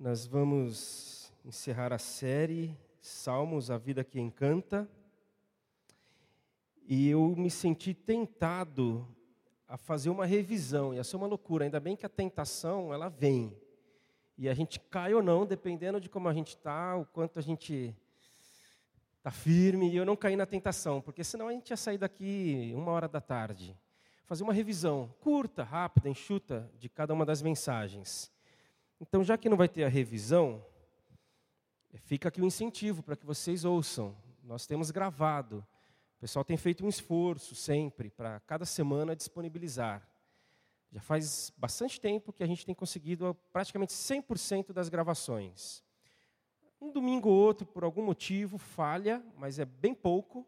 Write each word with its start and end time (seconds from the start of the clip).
Nós 0.00 0.26
vamos 0.26 1.30
encerrar 1.44 1.92
a 1.92 1.98
série 1.98 2.74
Salmos, 3.02 3.70
a 3.70 3.76
vida 3.76 4.02
que 4.02 4.18
encanta. 4.18 4.88
E 6.88 7.06
eu 7.10 7.36
me 7.36 7.50
senti 7.50 7.92
tentado 7.92 9.06
a 9.68 9.76
fazer 9.76 10.08
uma 10.08 10.24
revisão, 10.24 10.94
ia 10.94 11.04
ser 11.04 11.16
uma 11.16 11.26
loucura, 11.26 11.66
ainda 11.66 11.78
bem 11.78 11.96
que 11.96 12.06
a 12.06 12.08
tentação, 12.08 12.94
ela 12.94 13.10
vem. 13.10 13.54
E 14.38 14.48
a 14.48 14.54
gente 14.54 14.80
cai 14.80 15.12
ou 15.12 15.22
não, 15.22 15.44
dependendo 15.44 16.00
de 16.00 16.08
como 16.08 16.28
a 16.30 16.32
gente 16.32 16.56
está, 16.56 16.96
o 16.96 17.04
quanto 17.04 17.38
a 17.38 17.42
gente 17.42 17.94
está 19.18 19.30
firme, 19.30 19.90
e 19.90 19.96
eu 19.96 20.06
não 20.06 20.16
caí 20.16 20.34
na 20.34 20.46
tentação, 20.46 21.02
porque 21.02 21.22
senão 21.22 21.48
a 21.48 21.52
gente 21.52 21.68
ia 21.68 21.76
sair 21.76 21.98
daqui 21.98 22.72
uma 22.74 22.90
hora 22.90 23.06
da 23.06 23.20
tarde. 23.20 23.76
Fazer 24.24 24.44
uma 24.44 24.54
revisão 24.54 25.14
curta, 25.20 25.62
rápida, 25.62 26.08
enxuta, 26.08 26.72
de 26.78 26.88
cada 26.88 27.12
uma 27.12 27.26
das 27.26 27.42
mensagens. 27.42 28.32
Então, 29.00 29.24
já 29.24 29.38
que 29.38 29.48
não 29.48 29.56
vai 29.56 29.68
ter 29.68 29.84
a 29.84 29.88
revisão, 29.88 30.62
fica 31.94 32.28
aqui 32.28 32.40
o 32.40 32.44
um 32.44 32.46
incentivo 32.46 33.02
para 33.02 33.16
que 33.16 33.24
vocês 33.24 33.64
ouçam. 33.64 34.14
Nós 34.42 34.66
temos 34.66 34.90
gravado. 34.90 35.66
O 36.18 36.20
pessoal 36.20 36.44
tem 36.44 36.58
feito 36.58 36.84
um 36.84 36.88
esforço 36.88 37.54
sempre 37.54 38.10
para 38.10 38.38
cada 38.40 38.66
semana 38.66 39.16
disponibilizar. 39.16 40.06
Já 40.92 41.00
faz 41.00 41.50
bastante 41.56 41.98
tempo 41.98 42.30
que 42.30 42.42
a 42.42 42.46
gente 42.46 42.66
tem 42.66 42.74
conseguido 42.74 43.34
praticamente 43.50 43.94
100% 43.94 44.72
das 44.72 44.90
gravações. 44.90 45.82
Um 46.78 46.92
domingo 46.92 47.30
ou 47.30 47.34
outro, 47.34 47.66
por 47.66 47.84
algum 47.84 48.02
motivo, 48.02 48.58
falha, 48.58 49.24
mas 49.34 49.58
é 49.58 49.64
bem 49.64 49.94
pouco. 49.94 50.46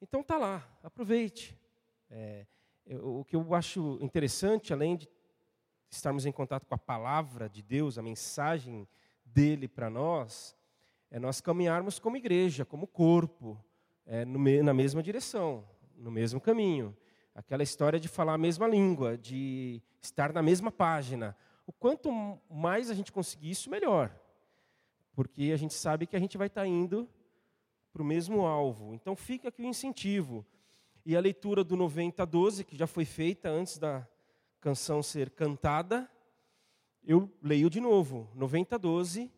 Então 0.00 0.22
tá 0.22 0.38
lá, 0.38 0.66
aproveite. 0.82 1.58
É, 2.08 2.46
eu, 2.86 3.20
o 3.20 3.24
que 3.24 3.36
eu 3.36 3.54
acho 3.54 3.98
interessante, 4.00 4.72
além 4.72 4.96
de 4.96 5.06
estarmos 5.96 6.26
em 6.26 6.32
contato 6.32 6.66
com 6.66 6.74
a 6.74 6.78
palavra 6.78 7.48
de 7.48 7.62
Deus, 7.62 7.98
a 7.98 8.02
mensagem 8.02 8.86
dele 9.24 9.66
para 9.68 9.88
nós, 9.88 10.56
é 11.10 11.18
nós 11.18 11.40
caminharmos 11.40 11.98
como 11.98 12.16
igreja, 12.16 12.64
como 12.64 12.86
corpo, 12.86 13.62
é, 14.06 14.24
no, 14.24 14.38
na 14.62 14.74
mesma 14.74 15.02
direção, 15.02 15.64
no 15.96 16.10
mesmo 16.10 16.40
caminho. 16.40 16.96
Aquela 17.34 17.62
história 17.62 17.98
de 17.98 18.08
falar 18.08 18.34
a 18.34 18.38
mesma 18.38 18.66
língua, 18.66 19.16
de 19.16 19.82
estar 20.00 20.32
na 20.32 20.42
mesma 20.42 20.70
página. 20.70 21.36
O 21.66 21.72
quanto 21.72 22.10
mais 22.50 22.90
a 22.90 22.94
gente 22.94 23.10
conseguir 23.10 23.50
isso, 23.50 23.70
melhor. 23.70 24.14
Porque 25.14 25.50
a 25.52 25.56
gente 25.56 25.74
sabe 25.74 26.06
que 26.06 26.16
a 26.16 26.20
gente 26.20 26.36
vai 26.36 26.48
estar 26.48 26.66
indo 26.66 27.08
para 27.92 28.02
o 28.02 28.04
mesmo 28.04 28.44
alvo. 28.44 28.94
Então 28.94 29.14
fica 29.16 29.48
aqui 29.48 29.62
o 29.62 29.66
incentivo. 29.66 30.44
E 31.06 31.16
a 31.16 31.20
leitura 31.20 31.62
do 31.62 31.76
90 31.76 32.22
a 32.22 32.26
12, 32.26 32.64
que 32.64 32.76
já 32.76 32.86
foi 32.86 33.04
feita 33.04 33.48
antes 33.48 33.78
da, 33.78 34.06
canção 34.64 35.02
ser 35.02 35.28
cantada, 35.28 36.10
eu 37.02 37.30
leio 37.42 37.68
de 37.68 37.80
novo, 37.80 38.30
90, 38.34 38.78
12, 38.78 39.30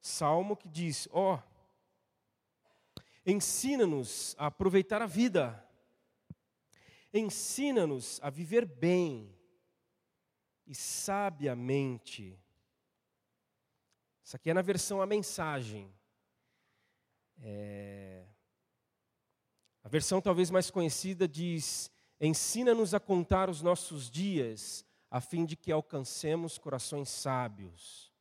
salmo 0.00 0.56
que 0.56 0.68
diz: 0.68 1.08
Ó, 1.12 1.36
oh, 1.36 3.02
ensina-nos 3.24 4.34
a 4.36 4.46
aproveitar 4.46 5.00
a 5.00 5.06
vida, 5.06 5.64
ensina-nos 7.14 8.18
a 8.24 8.28
viver 8.28 8.66
bem 8.66 9.32
e 10.66 10.74
sabiamente. 10.74 12.36
Isso 14.24 14.34
aqui 14.34 14.50
é 14.50 14.54
na 14.54 14.62
versão 14.62 15.00
a 15.00 15.06
mensagem. 15.06 15.94
É... 17.38 18.26
A 19.84 19.88
versão 19.88 20.20
talvez 20.20 20.50
mais 20.50 20.72
conhecida 20.72 21.28
diz: 21.28 21.88
Ensina-nos 22.24 22.94
a 22.94 23.00
contar 23.00 23.50
os 23.50 23.62
nossos 23.62 24.08
dias, 24.08 24.86
a 25.10 25.20
fim 25.20 25.44
de 25.44 25.56
que 25.56 25.72
alcancemos 25.72 26.56
corações 26.56 27.08
sábios. 27.08 28.12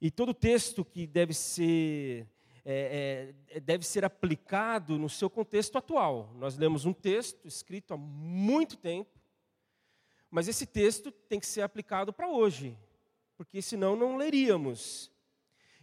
E 0.00 0.08
todo 0.08 0.32
texto 0.32 0.84
que 0.84 1.04
deve 1.04 1.34
ser, 1.34 2.28
é, 2.64 3.34
é, 3.48 3.58
deve 3.58 3.84
ser 3.84 4.04
aplicado 4.04 4.96
no 5.00 5.08
seu 5.08 5.28
contexto 5.28 5.76
atual. 5.76 6.32
Nós 6.36 6.56
lemos 6.56 6.84
um 6.84 6.92
texto 6.92 7.44
escrito 7.48 7.92
há 7.92 7.96
muito 7.96 8.76
tempo, 8.76 9.18
mas 10.30 10.46
esse 10.46 10.64
texto 10.64 11.10
tem 11.10 11.40
que 11.40 11.46
ser 11.46 11.62
aplicado 11.62 12.12
para 12.12 12.28
hoje, 12.28 12.78
porque 13.36 13.60
senão 13.60 13.96
não 13.96 14.16
leríamos. 14.16 15.10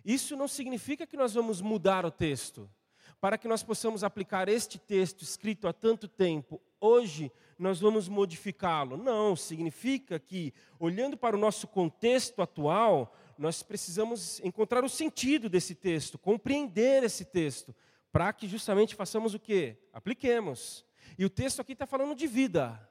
Isso 0.05 0.37
não 0.37 0.47
significa 0.47 1.05
que 1.05 1.17
nós 1.17 1.33
vamos 1.33 1.59
mudar 1.59 2.05
o 2.05 2.11
texto. 2.11 2.71
Para 3.19 3.37
que 3.37 3.47
nós 3.47 3.61
possamos 3.61 4.05
aplicar 4.05 4.47
este 4.47 4.79
texto 4.79 5.21
escrito 5.21 5.67
há 5.67 5.73
tanto 5.73 6.07
tempo 6.07 6.61
hoje 6.81 7.31
nós 7.57 7.79
vamos 7.79 8.09
modificá-lo. 8.09 8.97
Não, 8.97 9.35
significa 9.35 10.19
que, 10.19 10.51
olhando 10.79 11.15
para 11.15 11.37
o 11.37 11.39
nosso 11.39 11.67
contexto 11.67 12.41
atual, 12.41 13.15
nós 13.37 13.61
precisamos 13.61 14.39
encontrar 14.39 14.83
o 14.83 14.89
sentido 14.89 15.47
desse 15.47 15.75
texto, 15.75 16.17
compreender 16.17 17.03
esse 17.03 17.23
texto, 17.23 17.73
para 18.11 18.33
que 18.33 18.47
justamente 18.47 18.95
façamos 18.95 19.33
o 19.35 19.39
quê? 19.39 19.77
Apliquemos. 19.93 20.83
E 21.17 21.23
o 21.23 21.29
texto 21.29 21.61
aqui 21.61 21.73
está 21.73 21.85
falando 21.85 22.15
de 22.15 22.25
vida. 22.25 22.89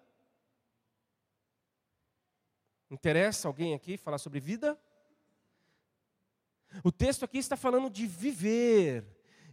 Interessa 2.89 3.49
alguém 3.49 3.75
aqui 3.75 3.97
falar 3.97 4.19
sobre 4.19 4.41
vida? 4.41 4.81
O 6.85 6.93
texto 6.93 7.25
aqui 7.25 7.39
está 7.39 7.57
falando 7.57 7.91
de 7.91 8.07
viver, 8.07 9.05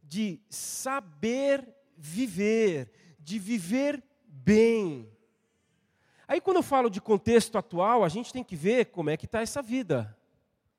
de 0.03 0.39
saber 0.49 1.67
viver, 1.95 2.91
de 3.19 3.39
viver 3.39 4.03
bem. 4.47 5.11
Aí, 6.25 6.39
quando 6.39 6.55
eu 6.55 6.63
falo 6.63 6.89
de 6.89 7.01
contexto 7.01 7.57
atual, 7.57 8.01
a 8.01 8.07
gente 8.07 8.31
tem 8.31 8.45
que 8.45 8.55
ver 8.55 8.85
como 8.85 9.09
é 9.09 9.17
que 9.17 9.25
está 9.25 9.41
essa 9.41 9.61
vida. 9.61 10.17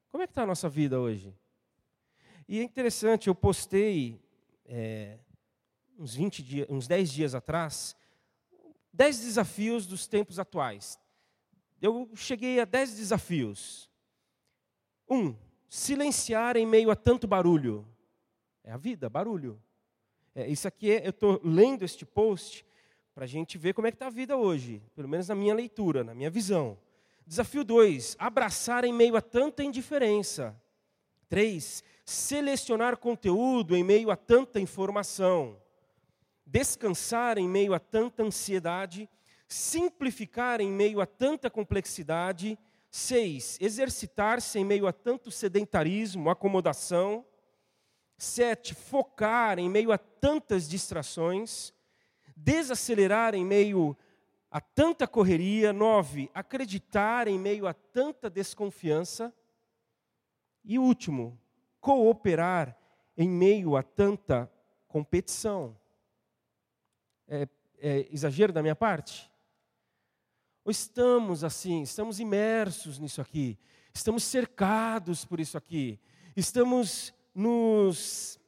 Como 0.08 0.22
é 0.22 0.26
que 0.26 0.30
está 0.30 0.44
a 0.44 0.46
nossa 0.46 0.70
vida 0.70 0.98
hoje? 0.98 1.34
E 2.48 2.60
é 2.60 2.62
interessante, 2.62 3.28
eu 3.28 3.34
postei 3.34 4.18
é, 4.64 5.18
uns, 5.98 6.14
20 6.14 6.42
dias, 6.42 6.66
uns 6.70 6.88
10 6.88 7.12
dias 7.12 7.34
atrás, 7.34 7.94
10 8.90 9.20
desafios 9.20 9.86
dos 9.86 10.06
tempos 10.06 10.38
atuais. 10.38 10.98
Eu 11.78 12.10
cheguei 12.14 12.58
a 12.60 12.64
10 12.64 12.96
desafios. 12.96 13.90
Um, 15.06 15.36
silenciar 15.68 16.56
em 16.56 16.66
meio 16.66 16.90
a 16.90 16.96
tanto 16.96 17.26
barulho. 17.26 17.86
É 18.64 18.72
a 18.72 18.78
vida, 18.78 19.10
barulho. 19.10 19.62
É, 20.34 20.48
isso 20.48 20.66
aqui, 20.66 20.90
é, 20.90 21.06
eu 21.06 21.10
estou 21.10 21.38
lendo 21.44 21.82
este 21.82 22.06
post 22.06 22.66
para 23.18 23.24
a 23.24 23.28
gente 23.28 23.58
ver 23.58 23.74
como 23.74 23.84
é 23.84 23.90
que 23.90 23.96
está 23.96 24.06
a 24.06 24.10
vida 24.10 24.36
hoje, 24.36 24.80
pelo 24.94 25.08
menos 25.08 25.26
na 25.26 25.34
minha 25.34 25.52
leitura, 25.52 26.04
na 26.04 26.14
minha 26.14 26.30
visão. 26.30 26.78
Desafio 27.26 27.64
2, 27.64 28.14
abraçar 28.16 28.84
em 28.84 28.92
meio 28.92 29.16
a 29.16 29.20
tanta 29.20 29.64
indiferença. 29.64 30.54
3, 31.28 31.82
selecionar 32.04 32.96
conteúdo 32.96 33.74
em 33.74 33.82
meio 33.82 34.12
a 34.12 34.16
tanta 34.16 34.60
informação. 34.60 35.60
Descansar 36.46 37.38
em 37.38 37.48
meio 37.48 37.74
a 37.74 37.80
tanta 37.80 38.22
ansiedade. 38.22 39.10
Simplificar 39.48 40.60
em 40.60 40.70
meio 40.70 41.00
a 41.00 41.06
tanta 41.06 41.50
complexidade. 41.50 42.56
6, 42.88 43.58
exercitar-se 43.60 44.60
em 44.60 44.64
meio 44.64 44.86
a 44.86 44.92
tanto 44.92 45.28
sedentarismo, 45.28 46.30
acomodação. 46.30 47.26
7, 48.16 48.76
focar 48.76 49.58
em 49.58 49.68
meio 49.68 49.90
a 49.90 49.98
tantas 49.98 50.68
distrações 50.68 51.76
desacelerar 52.42 53.34
em 53.34 53.44
meio 53.44 53.96
a 54.50 54.60
tanta 54.60 55.06
correria. 55.06 55.72
Nove, 55.72 56.30
acreditar 56.34 57.28
em 57.28 57.38
meio 57.38 57.66
a 57.66 57.74
tanta 57.74 58.30
desconfiança. 58.30 59.32
E 60.64 60.78
último, 60.78 61.38
cooperar 61.80 62.76
em 63.16 63.28
meio 63.28 63.76
a 63.76 63.82
tanta 63.82 64.50
competição. 64.86 65.78
É, 67.26 67.48
é 67.78 68.08
exagero 68.10 68.52
da 68.52 68.62
minha 68.62 68.76
parte? 68.76 69.30
Ou 70.64 70.70
estamos 70.70 71.44
assim, 71.44 71.82
estamos 71.82 72.20
imersos 72.20 72.98
nisso 72.98 73.22
aqui, 73.22 73.58
estamos 73.94 74.22
cercados 74.22 75.24
por 75.24 75.40
isso 75.40 75.56
aqui, 75.56 75.98
estamos 76.36 77.14
nos 77.34 78.38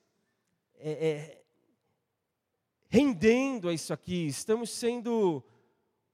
é, 0.74 0.90
é, 0.90 1.39
rendendo 2.90 3.68
a 3.68 3.72
isso 3.72 3.92
aqui, 3.92 4.26
estamos 4.26 4.68
sendo 4.70 5.42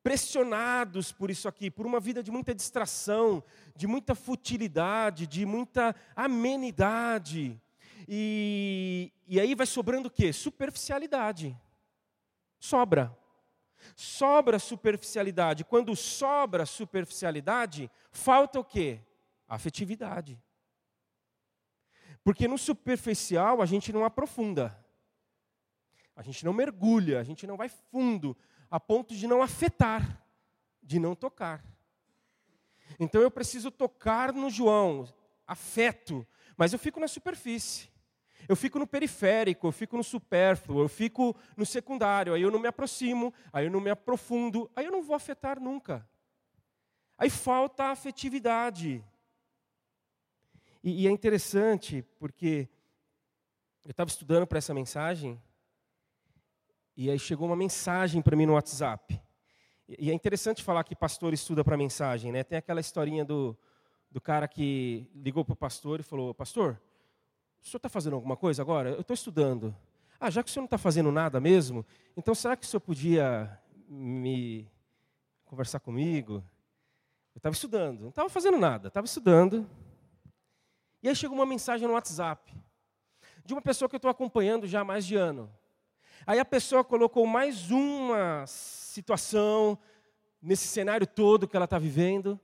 pressionados 0.03 1.11
por 1.11 1.31
isso 1.31 1.49
aqui, 1.49 1.71
por 1.71 1.87
uma 1.87 1.99
vida 1.99 2.23
de 2.23 2.31
muita 2.31 2.55
distração, 2.55 3.43
de 3.75 3.87
muita 3.87 4.15
futilidade, 4.15 5.27
de 5.27 5.45
muita 5.47 5.97
amenidade. 6.15 7.61
E, 8.07 9.11
e 9.27 9.41
aí 9.41 9.55
vai 9.55 9.67
sobrando 9.67 10.07
o 10.07 10.11
quê? 10.11 10.33
Superficialidade. 10.33 11.59
Sobra. 12.61 13.17
Sobra 13.97 14.59
superficialidade. 14.59 15.65
Quando 15.65 15.97
sobra 15.97 16.67
superficialidade, 16.67 17.91
falta 18.13 18.61
o 18.61 18.65
quê? 18.65 19.01
Afetividade. 19.49 20.39
Porque 22.23 22.47
no 22.47 22.59
superficial 22.59 23.63
a 23.63 23.67
gente 23.67 23.93
não 23.93 24.05
aprofunda. 24.05 24.86
A 26.17 26.23
gente 26.23 26.45
não 26.45 26.55
mergulha, 26.55 27.21
a 27.21 27.23
gente 27.23 27.47
não 27.47 27.57
vai 27.57 27.69
fundo, 27.69 28.35
a 28.71 28.81
ponto 28.81 29.15
de 29.15 29.29
não 29.29 29.43
afetar, 29.43 30.25
de 30.83 30.99
não 30.99 31.15
tocar. 31.15 31.63
Então 32.99 33.21
eu 33.21 33.31
preciso 33.31 33.71
tocar 33.71 34.33
no 34.33 34.49
João, 34.49 35.07
afeto. 35.47 36.27
Mas 36.57 36.73
eu 36.73 36.79
fico 36.79 36.99
na 36.99 37.07
superfície. 37.07 37.91
Eu 38.49 38.57
fico 38.57 38.79
no 38.79 38.87
periférico, 38.87 39.67
eu 39.67 39.73
fico 39.73 39.97
no 39.97 40.05
supérfluo, 40.05 40.81
eu 40.81 40.89
fico 40.89 41.37
no 41.57 41.67
secundário, 41.67 42.33
aí 42.33 42.43
eu 42.43 42.51
não 42.51 42.61
me 42.61 42.69
aproximo, 42.69 43.35
aí 43.53 43.67
eu 43.67 43.71
não 43.71 43.81
me 43.81 43.91
aprofundo, 43.91 44.71
aí 44.75 44.87
eu 44.87 44.93
não 44.93 45.03
vou 45.03 45.17
afetar 45.17 45.61
nunca. 45.61 46.09
Aí 47.19 47.29
falta 47.29 47.87
afetividade. 47.87 49.05
E, 50.83 51.03
e 51.03 51.09
é 51.09 51.11
interessante 51.11 52.03
porque 52.19 52.69
eu 53.85 53.91
estava 53.91 54.09
estudando 54.09 54.47
para 54.47 54.59
essa 54.59 54.73
mensagem 54.73 55.41
e 56.97 57.11
aí 57.11 57.19
chegou 57.19 57.47
uma 57.47 57.57
mensagem 57.57 58.23
para 58.23 58.35
mim 58.35 58.47
no 58.47 58.55
WhatsApp. 58.55 59.21
E 59.87 60.11
é 60.11 60.15
interessante 60.15 60.63
falar 60.63 60.83
que 60.83 60.97
pastor 60.97 61.35
estuda 61.35 61.63
para 61.63 61.77
mensagem, 61.77 62.33
né? 62.33 62.43
Tem 62.43 62.57
aquela 62.57 62.81
historinha 62.81 63.25
do, 63.25 63.57
do 64.11 64.21
cara 64.21 64.49
que 64.49 65.09
ligou 65.15 65.45
para 65.45 65.53
o 65.53 65.57
pastor 65.57 66.01
e 66.01 66.03
falou: 66.03 66.35
Pastor, 66.35 66.81
o 67.63 67.67
senhor 67.67 67.77
está 67.77 67.89
fazendo 67.89 68.15
alguma 68.15 68.37
coisa 68.37 68.63
agora? 68.63 68.91
Eu 68.91 69.03
estou 69.03 69.15
estudando. 69.15 69.77
Ah, 70.19 70.31
já 70.31 70.43
que 70.43 70.49
o 70.49 70.53
senhor 70.53 70.63
não 70.63 70.67
está 70.67 70.79
fazendo 70.79 71.13
nada 71.13 71.39
mesmo, 71.39 71.85
então 72.17 72.35
será 72.35 72.57
que 72.57 72.65
o 72.65 72.67
senhor 72.67 72.81
podia 72.81 73.61
me 73.87 74.67
conversar 75.45 75.79
comigo? 75.81 76.43
Eu 77.35 77.39
estava 77.39 77.53
estudando, 77.53 78.01
não 78.01 78.09
estava 78.09 78.31
fazendo 78.31 78.57
nada, 78.57 78.89
estava 78.89 79.05
estudando. 79.05 79.69
E 81.03 81.09
aí 81.09 81.15
chegou 81.15 81.37
uma 81.37 81.45
mensagem 81.45 81.87
no 81.87 81.93
WhatsApp 81.93 82.53
de 83.45 83.53
uma 83.53 83.61
pessoa 83.61 83.89
que 83.89 83.95
eu 83.95 83.99
estou 83.99 84.11
acompanhando 84.11 84.67
já 84.67 84.81
há 84.81 84.85
mais 84.85 85.05
de 85.05 85.15
ano. 85.15 85.53
Aí 86.27 86.41
a 86.41 86.45
pessoa 86.45 86.83
colocou 86.83 87.25
mais 87.25 87.71
uma 87.71 88.45
situação 88.49 89.79
nesse 90.43 90.67
cenário 90.67 91.07
todo 91.07 91.47
que 91.47 91.55
ela 91.55 91.67
está 91.67 91.79
vivendo, 91.79 92.41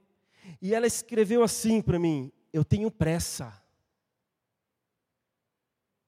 e 0.60 0.72
ela 0.72 0.86
escreveu 0.86 1.42
assim 1.42 1.82
para 1.82 1.98
mim: 1.98 2.30
Eu 2.52 2.64
tenho 2.64 2.92
pressa. 2.92 3.60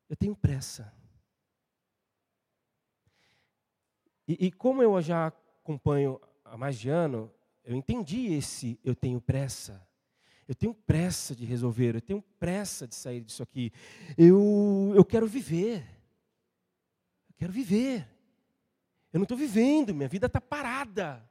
Eu 0.08 0.14
tenho 0.14 0.36
pressa. 0.36 0.94
E, 4.28 4.46
e, 4.46 4.52
como 4.52 4.80
eu 4.80 5.02
já 5.02 5.26
acompanho 5.26 6.20
há 6.44 6.56
mais 6.56 6.78
de 6.78 6.88
ano, 6.88 7.28
eu 7.64 7.74
entendi 7.74 8.32
esse 8.32 8.78
eu 8.84 8.94
tenho 8.94 9.20
pressa. 9.20 9.84
Eu 10.46 10.54
tenho 10.54 10.74
pressa 10.74 11.34
de 11.34 11.44
resolver, 11.44 11.96
eu 11.96 12.00
tenho 12.00 12.22
pressa 12.38 12.86
de 12.86 12.94
sair 12.94 13.20
disso 13.22 13.42
aqui. 13.42 13.72
Eu, 14.16 14.92
eu 14.94 15.04
quero 15.04 15.26
viver. 15.26 15.93
Quero 17.44 17.52
viver. 17.52 18.08
Eu 19.12 19.18
não 19.18 19.24
estou 19.24 19.36
vivendo, 19.36 19.92
minha 19.92 20.08
vida 20.08 20.28
está 20.28 20.40
parada. 20.40 21.22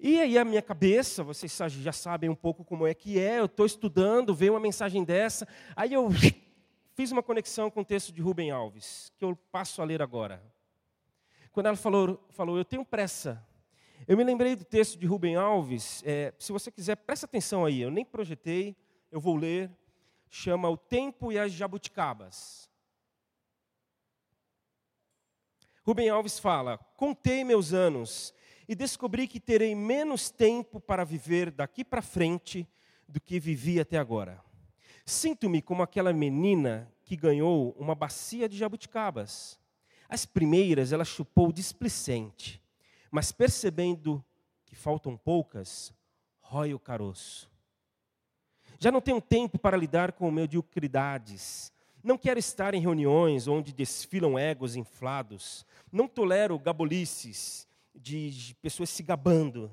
E 0.00 0.18
aí 0.18 0.38
a 0.38 0.44
minha 0.44 0.62
cabeça, 0.62 1.22
vocês 1.22 1.54
já 1.54 1.92
sabem 1.92 2.30
um 2.30 2.34
pouco 2.34 2.64
como 2.64 2.86
é 2.86 2.94
que 2.94 3.18
é, 3.18 3.40
eu 3.40 3.44
estou 3.44 3.66
estudando, 3.66 4.34
veio 4.34 4.54
uma 4.54 4.58
mensagem 4.58 5.04
dessa, 5.04 5.46
aí 5.76 5.92
eu 5.92 6.08
fiz 6.96 7.12
uma 7.12 7.22
conexão 7.22 7.70
com 7.70 7.82
o 7.82 7.84
texto 7.84 8.10
de 8.10 8.22
Rubem 8.22 8.50
Alves, 8.50 9.12
que 9.18 9.24
eu 9.26 9.36
passo 9.52 9.82
a 9.82 9.84
ler 9.84 10.00
agora. 10.00 10.42
Quando 11.52 11.66
ela 11.66 11.76
falou, 11.76 12.18
falou 12.30 12.56
eu 12.56 12.64
tenho 12.64 12.86
pressa. 12.86 13.46
Eu 14.06 14.16
me 14.16 14.24
lembrei 14.24 14.56
do 14.56 14.64
texto 14.64 14.98
de 14.98 15.04
Rubem 15.04 15.36
Alves, 15.36 16.02
é, 16.06 16.32
se 16.38 16.52
você 16.52 16.70
quiser, 16.70 16.96
presta 16.96 17.26
atenção 17.26 17.66
aí, 17.66 17.82
eu 17.82 17.90
nem 17.90 18.02
projetei, 18.02 18.74
eu 19.12 19.20
vou 19.20 19.36
ler, 19.36 19.70
chama 20.30 20.70
O 20.70 20.76
Tempo 20.78 21.30
e 21.30 21.38
as 21.38 21.52
Jabuticabas. 21.52 22.67
Rubem 25.88 26.10
Alves 26.10 26.38
fala: 26.38 26.76
Contei 26.98 27.42
meus 27.42 27.72
anos 27.72 28.34
e 28.68 28.74
descobri 28.74 29.26
que 29.26 29.40
terei 29.40 29.74
menos 29.74 30.28
tempo 30.28 30.78
para 30.78 31.02
viver 31.02 31.50
daqui 31.50 31.82
para 31.82 32.02
frente 32.02 32.68
do 33.08 33.18
que 33.18 33.40
vivi 33.40 33.80
até 33.80 33.96
agora. 33.96 34.38
Sinto-me 35.06 35.62
como 35.62 35.82
aquela 35.82 36.12
menina 36.12 36.92
que 37.06 37.16
ganhou 37.16 37.74
uma 37.78 37.94
bacia 37.94 38.46
de 38.46 38.58
jabuticabas. 38.58 39.58
As 40.10 40.26
primeiras 40.26 40.92
ela 40.92 41.06
chupou 41.06 41.50
displicente, 41.50 42.62
mas 43.10 43.32
percebendo 43.32 44.22
que 44.66 44.76
faltam 44.76 45.16
poucas, 45.16 45.90
rói 46.42 46.74
o 46.74 46.78
caroço. 46.78 47.50
Já 48.78 48.92
não 48.92 49.00
tenho 49.00 49.22
tempo 49.22 49.58
para 49.58 49.74
lidar 49.74 50.12
com 50.12 50.30
mediocridades. 50.30 51.72
Não 52.08 52.16
quero 52.16 52.38
estar 52.38 52.72
em 52.72 52.80
reuniões 52.80 53.46
onde 53.46 53.70
desfilam 53.70 54.38
egos 54.38 54.76
inflados. 54.76 55.66
Não 55.92 56.08
tolero 56.08 56.58
gabolices 56.58 57.68
de 57.94 58.56
pessoas 58.62 58.88
se 58.88 59.02
gabando. 59.02 59.70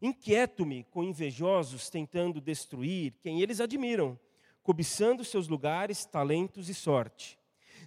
Inquieto-me 0.00 0.84
com 0.84 1.04
invejosos 1.04 1.90
tentando 1.90 2.40
destruir 2.40 3.12
quem 3.20 3.42
eles 3.42 3.60
admiram 3.60 4.18
cobiçando 4.62 5.22
seus 5.22 5.48
lugares, 5.48 6.06
talentos 6.06 6.70
e 6.70 6.74
sorte. 6.74 7.38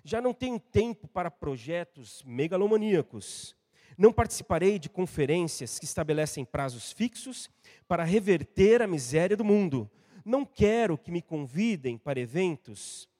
Já 0.03 0.21
não 0.21 0.35
tenho 0.35 0.59
tempo 0.59 1.07
para 1.07 1.31
projetos 1.31 2.21
megalomaníacos. 2.27 3.55
Não 3.97 4.13
participarei 4.13 4.77
de 4.77 4.87
conferências 4.87 5.79
que 5.79 5.85
estabelecem 5.85 6.45
prazos 6.45 6.91
fixos 6.91 7.49
para 7.87 8.03
reverter 8.03 8.83
a 8.83 8.87
miséria 8.87 9.35
do 9.35 9.43
mundo. 9.43 9.89
Não 10.23 10.45
quero 10.45 10.95
que 10.95 11.09
me 11.09 11.23
convidem 11.23 11.97
para 11.97 12.19
eventos 12.19 13.11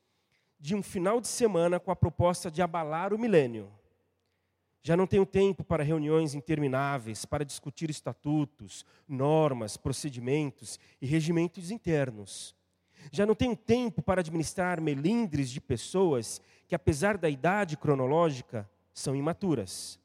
de 0.64 0.74
um 0.74 0.82
final 0.82 1.20
de 1.20 1.28
semana 1.28 1.78
com 1.78 1.92
a 1.92 1.96
proposta 1.96 2.50
de 2.50 2.62
abalar 2.62 3.14
o 3.14 3.20
milênio. 3.20 3.70
Já 4.82 4.96
não 4.96 5.06
tenho 5.06 5.26
tempo 5.26 5.62
para 5.62 5.84
reuniões 5.84 6.34
intermináveis 6.34 7.26
para 7.26 7.44
discutir 7.44 7.90
estatutos, 7.90 8.86
normas, 9.06 9.76
procedimentos 9.76 10.80
e 11.02 11.06
regimentos 11.06 11.70
internos. 11.70 12.56
Já 13.12 13.26
não 13.26 13.36
tenho 13.36 13.58
tempo 13.58 14.02
para 14.02 14.22
administrar 14.22 14.80
melindres 14.80 15.50
de 15.50 15.60
pessoas 15.60 16.40
que, 16.66 16.74
apesar 16.76 17.18
da 17.18 17.30
idade 17.30 17.76
cronológica, 17.76 18.70
são 18.94 19.14
imaturas. 19.14 20.00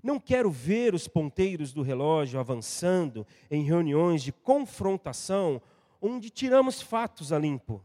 Não 0.00 0.20
quero 0.20 0.48
ver 0.48 0.94
os 0.94 1.08
ponteiros 1.08 1.72
do 1.72 1.82
relógio 1.82 2.38
avançando 2.38 3.26
em 3.50 3.64
reuniões 3.64 4.22
de 4.22 4.30
confrontação 4.30 5.60
onde 6.00 6.30
tiramos 6.30 6.80
fatos 6.80 7.32
a 7.32 7.38
limpo. 7.40 7.82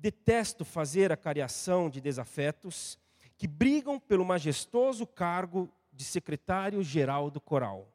Detesto 0.00 0.64
fazer 0.64 1.12
a 1.12 1.16
cariação 1.16 1.90
de 1.90 2.00
desafetos 2.00 2.98
que 3.36 3.46
brigam 3.46 4.00
pelo 4.00 4.24
majestoso 4.24 5.06
cargo 5.06 5.70
de 5.92 6.04
secretário-geral 6.04 7.30
do 7.30 7.38
coral. 7.38 7.86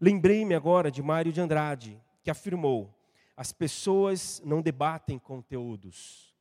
Lembrei-me 0.00 0.54
agora 0.54 0.90
de 0.90 1.02
Mário 1.02 1.30
de 1.30 1.42
Andrade, 1.42 2.00
que 2.22 2.30
afirmou: 2.30 2.90
as 3.36 3.52
pessoas 3.52 4.40
não 4.42 4.62
debatem 4.62 5.18
conteúdos, 5.18 6.34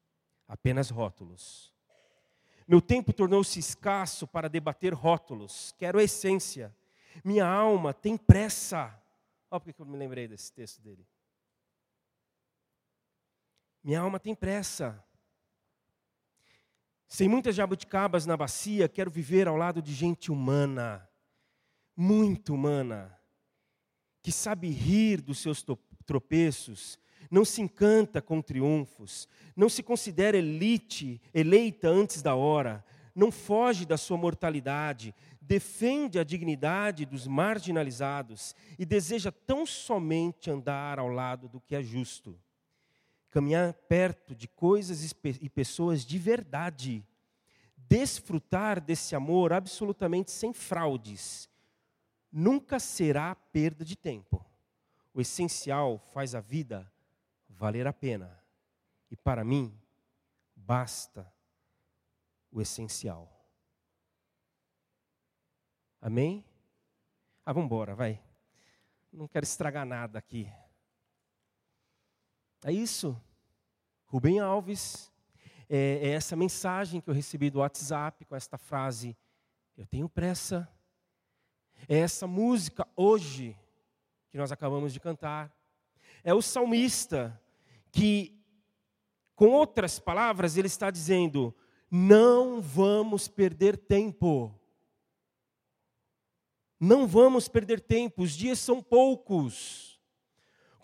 apenas 0.48 0.90
rótulos. 0.90 1.74
Meu 2.66 2.80
tempo 2.80 3.12
tornou-se 3.12 3.60
escasso 3.60 4.26
para 4.26 4.48
debater 4.48 4.94
rótulos, 4.94 5.76
quero 5.78 6.00
a 6.00 6.04
essência. 6.04 6.74
Minha 7.22 7.46
alma 7.46 7.94
tem 7.94 8.16
pressa. 8.16 8.98
Olha 9.52 9.60
porque 9.60 9.82
eu 9.82 9.86
me 9.86 9.98
lembrei 9.98 10.26
desse 10.26 10.54
texto 10.54 10.82
dele. 10.82 11.06
Minha 13.84 14.02
alma 14.02 14.20
tem 14.20 14.36
pressa. 14.36 15.04
Sem 17.08 17.30
muitas 17.30 17.56
jabuticabas 17.56 18.26
na 18.26 18.36
bacia, 18.36 18.90
quero 18.90 19.10
viver 19.10 19.48
ao 19.48 19.56
lado 19.56 19.82
de 19.82 19.94
gente 19.94 20.32
humana, 20.32 21.08
muito 21.96 22.54
humana, 22.54 23.18
que 24.22 24.32
sabe 24.32 24.70
rir 24.70 25.22
dos 25.22 25.40
seus 25.40 25.66
tropeços, 26.06 27.00
não 27.32 27.46
se 27.46 27.62
encanta 27.62 28.22
com 28.22 28.42
triunfos, 28.42 29.28
não 29.56 29.70
se 29.70 29.82
considera 29.82 30.38
elite, 30.38 31.22
eleita 31.34 31.88
antes 31.88 32.22
da 32.22 32.36
hora, 32.36 32.84
não 33.16 33.32
foge 33.32 33.86
da 33.86 33.98
sua 33.98 34.18
mortalidade, 34.18 35.16
defende 35.42 36.20
a 36.20 36.24
dignidade 36.24 37.06
dos 37.06 37.26
marginalizados 37.26 38.54
e 38.78 38.86
deseja 38.86 39.32
tão 39.32 39.66
somente 39.66 40.52
andar 40.52 41.00
ao 41.00 41.08
lado 41.08 41.48
do 41.48 41.62
que 41.62 41.74
é 41.74 41.82
justo. 41.82 42.38
Caminhar 43.38 43.72
perto 43.72 44.34
de 44.36 44.48
coisas 44.48 45.14
e 45.24 45.48
pessoas 45.48 46.04
de 46.04 46.18
verdade, 46.18 47.06
desfrutar 47.78 48.82
desse 48.82 49.16
amor 49.16 49.54
absolutamente 49.54 50.32
sem 50.32 50.52
fraudes, 50.52 51.48
nunca 52.32 52.80
será 52.80 53.36
perda 53.36 53.86
de 53.86 53.96
tempo. 53.96 54.44
O 55.14 55.22
essencial 55.22 56.00
faz 56.16 56.34
a 56.34 56.40
vida 56.40 56.92
valer 57.48 57.86
a 57.86 57.94
pena. 57.94 58.44
E 59.12 59.16
para 59.16 59.44
mim, 59.44 59.80
basta 60.56 61.32
o 62.52 62.60
essencial. 62.60 63.32
Amém? 66.02 66.44
Ah, 67.46 67.54
vamos 67.54 67.68
embora, 67.68 67.94
vai. 67.94 68.20
Não 69.14 69.28
quero 69.28 69.44
estragar 69.44 69.86
nada 69.86 70.18
aqui. 70.18 70.52
É 72.64 72.72
isso. 72.72 73.16
Rubem 74.08 74.40
Alves, 74.40 75.12
é, 75.70 76.00
é 76.02 76.10
essa 76.10 76.36
mensagem 76.36 77.02
que 77.02 77.10
eu 77.10 77.14
recebi 77.14 77.50
do 77.50 77.60
WhatsApp 77.60 78.26
com 78.26 78.36
esta 78.36 78.58
frase: 78.58 79.16
Eu 79.78 79.86
tenho 79.86 80.08
pressa. 80.10 80.68
É 81.88 81.98
essa 82.00 82.26
música 82.26 82.88
hoje 82.96 83.56
que 84.30 84.38
nós 84.38 84.52
acabamos 84.52 84.94
de 84.94 85.00
cantar. 85.00 85.54
É 86.24 86.34
o 86.34 86.42
salmista 86.42 87.40
que 87.92 88.34
Com 89.36 89.52
outras 89.52 90.00
palavras, 90.00 90.58
ele 90.58 90.66
está 90.66 90.90
dizendo: 90.90 91.56
não 91.92 92.60
vamos 92.60 93.28
perder 93.28 93.78
tempo. 93.78 94.54
Não 96.80 97.08
vamos 97.08 97.48
perder 97.48 97.80
tempo, 97.80 98.24
os 98.24 98.32
dias 98.32 98.60
são 98.60 98.82
poucos. 98.82 99.97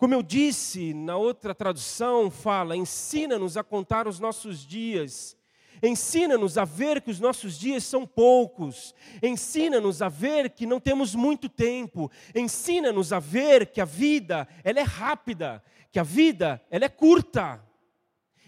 Como 0.04 0.12
eu 0.12 0.22
disse 0.22 0.92
na 0.92 1.16
outra 1.16 1.54
tradução, 1.54 2.30
fala: 2.30 2.76
ensina-nos 2.76 3.56
a 3.56 3.64
contar 3.64 4.06
os 4.06 4.20
nossos 4.20 4.58
dias. 4.58 5.34
Ensina-nos 5.82 6.58
a 6.58 6.64
ver 6.66 7.00
que 7.00 7.10
os 7.10 7.18
nossos 7.18 7.58
dias 7.58 7.84
são 7.84 8.06
poucos. 8.06 8.94
Ensina-nos 9.22 10.02
a 10.02 10.10
ver 10.10 10.50
que 10.50 10.66
não 10.66 10.78
temos 10.78 11.14
muito 11.14 11.48
tempo. 11.48 12.10
Ensina-nos 12.34 13.14
a 13.14 13.18
ver 13.18 13.68
que 13.68 13.80
a 13.80 13.86
vida, 13.86 14.46
ela 14.62 14.78
é 14.78 14.82
rápida, 14.82 15.64
que 15.90 15.98
a 15.98 16.02
vida, 16.02 16.60
ela 16.70 16.84
é 16.84 16.90
curta. 16.90 17.66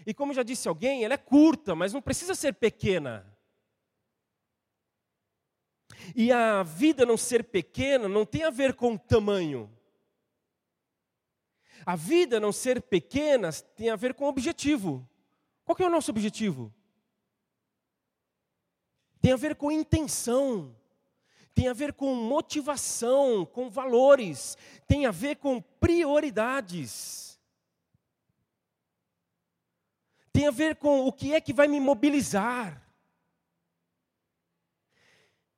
E 0.05 0.13
como 0.13 0.35
já 0.35 0.43
disse 0.43 0.67
alguém, 0.67 1.03
ela 1.03 1.15
é 1.15 1.17
curta, 1.17 1.73
mas 1.73 1.91
não 1.91 2.03
precisa 2.03 2.35
ser 2.35 2.53
pequena. 2.53 3.25
E 6.15 6.31
a 6.31 6.61
vida 6.61 7.03
não 7.03 7.17
ser 7.17 7.45
pequena 7.45 8.07
não 8.07 8.27
tem 8.27 8.43
a 8.43 8.51
ver 8.51 8.75
com 8.75 8.95
tamanho. 8.95 9.75
A 11.87 11.95
vida 11.95 12.37
não 12.37 12.51
ser 12.51 12.81
pequena 12.81 13.49
tem 13.53 13.89
a 13.89 13.95
ver 13.95 14.13
com 14.13 14.25
objetivo. 14.25 15.07
Qual 15.63 15.77
é 15.79 15.85
o 15.85 15.89
nosso 15.89 16.11
objetivo? 16.11 16.73
Tem 19.21 19.31
a 19.31 19.37
ver 19.37 19.55
com 19.55 19.71
intenção. 19.71 20.75
Tem 21.55 21.69
a 21.69 21.73
ver 21.73 21.93
com 21.93 22.13
motivação, 22.13 23.45
com 23.45 23.69
valores, 23.69 24.57
tem 24.85 25.05
a 25.05 25.11
ver 25.11 25.37
com 25.37 25.61
prioridades. 25.61 27.39
Tem 30.33 30.45
a 30.45 30.51
ver 30.51 30.75
com 30.75 31.07
o 31.07 31.13
que 31.13 31.33
é 31.33 31.39
que 31.39 31.53
vai 31.53 31.69
me 31.69 31.79
mobilizar. 31.79 32.85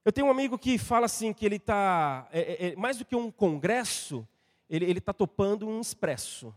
Eu 0.06 0.12
tenho 0.14 0.28
um 0.28 0.32
amigo 0.32 0.60
que 0.60 0.78
fala 0.78 1.08
assim 1.08 1.34
que 1.34 1.44
ele 1.44 1.56
está, 1.56 2.30
é, 2.32 2.40
é, 2.40 2.68
é, 2.68 2.76
mais 2.76 2.98
do 2.98 3.04
que 3.04 3.16
um 3.16 3.32
congresso, 3.32 4.28
ele 4.70 5.00
está 5.00 5.14
topando 5.14 5.68
um 5.68 5.82
expresso. 5.82 6.56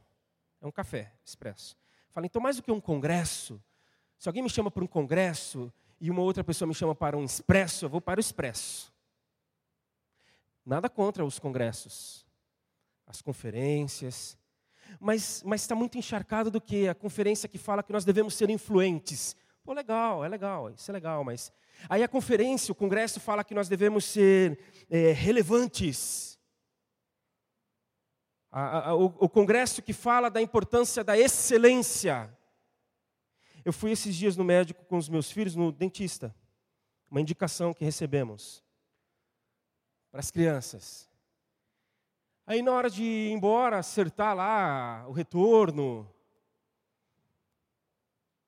É 0.60 0.66
um 0.66 0.70
café, 0.70 1.12
expresso. 1.24 1.76
Fala, 2.10 2.26
então 2.26 2.40
mais 2.40 2.56
do 2.56 2.62
que 2.62 2.70
um 2.70 2.80
congresso, 2.80 3.62
se 4.18 4.28
alguém 4.28 4.42
me 4.42 4.50
chama 4.50 4.70
para 4.70 4.84
um 4.84 4.86
congresso 4.86 5.72
e 6.00 6.10
uma 6.10 6.22
outra 6.22 6.44
pessoa 6.44 6.68
me 6.68 6.74
chama 6.74 6.94
para 6.94 7.16
um 7.16 7.24
expresso, 7.24 7.84
eu 7.84 7.88
vou 7.88 8.00
para 8.00 8.18
o 8.18 8.20
expresso. 8.20 8.92
Nada 10.64 10.88
contra 10.88 11.24
os 11.24 11.38
congressos, 11.38 12.26
as 13.06 13.20
conferências, 13.20 14.38
mas 15.00 15.42
está 15.54 15.74
muito 15.74 15.98
encharcado 15.98 16.50
do 16.50 16.60
que 16.60 16.86
a 16.86 16.94
conferência 16.94 17.48
que 17.48 17.58
fala 17.58 17.82
que 17.82 17.92
nós 17.92 18.04
devemos 18.04 18.34
ser 18.34 18.50
influentes. 18.50 19.34
Pô, 19.64 19.72
legal, 19.72 20.24
é 20.24 20.28
legal, 20.28 20.70
isso 20.70 20.90
é 20.90 20.94
legal, 20.94 21.24
mas 21.24 21.52
Aí 21.88 22.02
a 22.02 22.08
conferência, 22.08 22.72
o 22.72 22.74
congresso 22.74 23.20
fala 23.20 23.44
que 23.44 23.54
nós 23.54 23.68
devemos 23.68 24.04
ser 24.04 24.58
é, 24.88 25.12
relevantes. 25.12 26.31
A, 28.52 28.90
a, 28.90 28.94
o, 28.94 29.06
o 29.06 29.28
congresso 29.28 29.82
que 29.82 29.92
fala 29.92 30.30
da 30.30 30.40
importância 30.40 31.02
da 31.02 31.18
excelência. 31.18 32.30
Eu 33.64 33.72
fui 33.72 33.90
esses 33.90 34.14
dias 34.14 34.36
no 34.36 34.44
médico 34.44 34.84
com 34.84 34.96
os 34.98 35.08
meus 35.08 35.32
filhos, 35.32 35.56
no 35.56 35.72
dentista. 35.72 36.34
Uma 37.10 37.20
indicação 37.20 37.72
que 37.72 37.84
recebemos 37.84 38.62
para 40.10 40.20
as 40.20 40.30
crianças. 40.30 41.10
Aí 42.46 42.60
na 42.60 42.72
hora 42.72 42.90
de 42.90 43.02
ir 43.02 43.32
embora, 43.32 43.78
acertar 43.78 44.36
lá 44.36 45.06
o 45.08 45.12
retorno, 45.12 46.08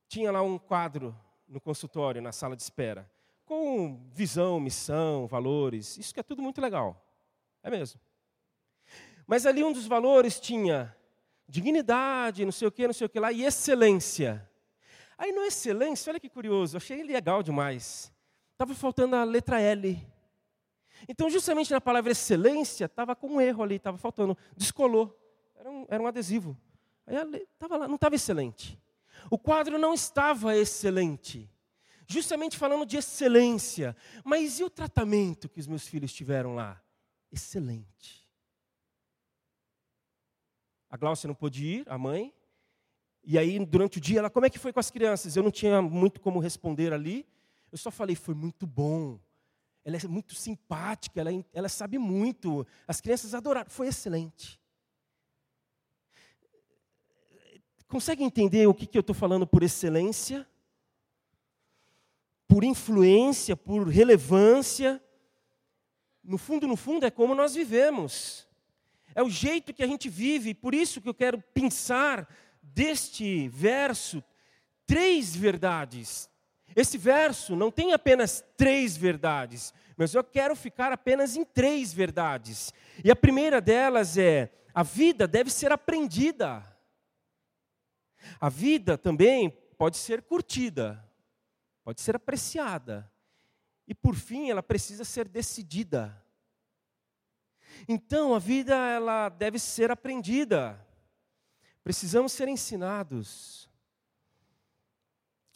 tinha 0.07 0.31
lá 0.31 0.43
um 0.43 0.59
quadro 0.59 1.19
no 1.49 1.61
consultório, 1.61 2.21
na 2.21 2.31
sala 2.31 2.55
de 2.55 2.63
espera 2.63 3.11
com 3.45 4.01
visão, 4.13 4.59
missão, 4.59 5.27
valores. 5.27 5.99
Isso 5.99 6.13
que 6.13 6.21
é 6.21 6.23
tudo 6.23 6.43
muito 6.43 6.61
legal. 6.61 7.01
É 7.63 7.71
mesmo. 7.71 8.01
Mas 9.27 9.47
ali 9.47 9.63
um 9.65 9.73
dos 9.73 9.87
valores 9.87 10.39
tinha 10.39 10.95
dignidade, 11.49 12.45
não 12.45 12.53
sei 12.53 12.69
o 12.69 12.73
que, 12.73 12.87
não 12.87 12.95
sei 12.95 13.07
o 13.07 13.09
que 13.11 13.21
lá, 13.21 13.33
e 13.33 13.45
excelência. 13.45 14.49
Aí 15.17 15.33
no 15.33 15.43
excelência, 15.43 16.11
olha 16.11 16.21
que 16.21 16.29
curioso, 16.29 16.77
achei 16.77 17.03
legal 17.03 17.43
demais. 17.43 18.13
Estava 18.53 18.75
faltando 18.75 19.17
a 19.17 19.25
letra 19.25 19.61
L. 19.61 20.01
Então, 21.09 21.29
justamente 21.29 21.71
na 21.71 21.81
palavra 21.81 22.13
excelência, 22.13 22.87
estava 22.87 23.15
com 23.15 23.29
um 23.29 23.41
erro 23.41 23.63
ali, 23.63 23.77
estava 23.77 23.99
faltando, 23.99 24.37
descolou. 24.57 25.19
Era 25.57 25.71
um, 25.71 25.87
era 25.89 26.03
um 26.03 26.07
adesivo. 26.07 26.57
Aí 27.07 27.17
estava 27.53 27.77
lá, 27.77 27.89
não 27.89 27.97
estava 27.97 28.15
excelente. 28.15 28.79
O 29.31 29.39
quadro 29.39 29.79
não 29.79 29.95
estava 29.95 30.57
excelente 30.57 31.51
justamente 32.07 32.57
falando 32.57 32.87
de 32.87 32.97
excelência. 32.97 33.97
Mas 34.25 34.59
e 34.61 34.65
o 34.65 34.71
tratamento 34.71 35.49
que 35.49 35.61
os 35.61 35.67
meus 35.67 35.87
filhos 35.87 36.13
tiveram 36.13 36.55
lá? 36.55 36.81
Excelente. 37.31 38.24
A 40.95 40.97
Glaucia 40.97 41.27
não 41.27 41.35
pôde 41.35 41.67
ir, 41.67 41.85
a 41.89 41.99
mãe. 41.99 42.33
E 43.25 43.37
aí, 43.37 43.59
durante 43.65 43.99
o 43.99 44.01
dia, 44.01 44.21
ela, 44.21 44.31
como 44.31 44.47
é 44.47 44.51
que 44.51 44.59
foi 44.59 44.73
com 44.73 44.79
as 44.79 44.93
crianças? 44.93 45.35
Eu 45.35 45.43
não 45.43 45.51
tinha 45.51 45.83
muito 45.83 46.21
como 46.21 46.39
responder 46.39 46.93
ali. 46.93 47.27
Eu 47.73 47.79
só 47.79 47.91
falei, 47.91 48.15
foi 48.15 48.35
muito 48.35 48.65
bom. 48.65 49.19
Ela 49.85 49.97
é 49.97 50.07
muito 50.07 50.35
simpática, 50.35 51.21
ela, 51.21 51.31
ela 51.53 51.69
sabe 51.69 51.99
muito. 51.99 52.65
As 52.87 53.01
crianças 53.01 53.35
adoraram, 53.35 53.69
foi 53.69 53.89
excelente. 53.89 54.61
Consegue 57.89 58.23
entender 58.23 58.67
o 58.69 58.75
que, 58.75 58.87
que 58.87 58.97
eu 58.97 59.01
estou 59.01 59.15
falando 59.15 59.47
por 59.47 59.65
excelência? 59.65 60.47
por 62.47 62.63
influência, 62.63 63.57
por 63.57 63.89
relevância. 63.89 65.03
No 66.23 66.39
fundo, 66.39 66.69
no 66.69 66.77
fundo, 66.77 67.05
é 67.05 67.11
como 67.11 67.35
nós 67.35 67.55
vivemos. 67.55 68.47
É 69.15 69.23
o 69.23 69.31
jeito 69.31 69.73
que 69.73 69.83
a 69.83 69.87
gente 69.87 70.09
vive, 70.09 70.55
por 70.55 70.75
isso 70.75 71.01
que 71.01 71.09
eu 71.09 71.15
quero 71.15 71.41
pensar 71.53 72.29
deste 72.63 73.49
verso 73.49 74.23
três 74.87 75.35
verdades. 75.35 76.29
Esse 76.75 76.99
verso 76.99 77.55
não 77.55 77.71
tem 77.71 77.93
apenas 77.93 78.45
três 78.57 78.97
verdades, 78.97 79.73
mas 79.97 80.15
eu 80.15 80.25
quero 80.25 80.57
ficar 80.57 80.93
apenas 80.93 81.37
em 81.37 81.45
três 81.45 81.93
verdades. 81.93 82.73
E 83.05 83.11
a 83.11 83.17
primeira 83.17 83.61
delas 83.61 84.19
é: 84.19 84.53
a 84.75 84.83
vida 84.83 85.29
deve 85.29 85.51
ser 85.51 85.71
aprendida. 85.71 86.65
A 88.41 88.49
vida 88.49 88.99
também 88.99 89.51
pode 89.79 89.97
ser 89.97 90.23
curtida 90.23 91.05
pode 91.85 92.01
ser 92.01 92.17
apreciada. 92.17 93.11
E 93.87 93.95
por 93.95 94.17
fim, 94.17 94.49
ela 94.49 94.63
precisa 94.63 95.05
ser 95.05 95.29
decidida. 95.29 96.24
Então, 97.89 98.35
a 98.35 98.39
vida 98.39 98.75
ela 98.75 99.29
deve 99.29 99.59
ser 99.59 99.91
aprendida. 99.91 100.81
Precisamos 101.83 102.33
ser 102.33 102.49
ensinados. 102.49 103.69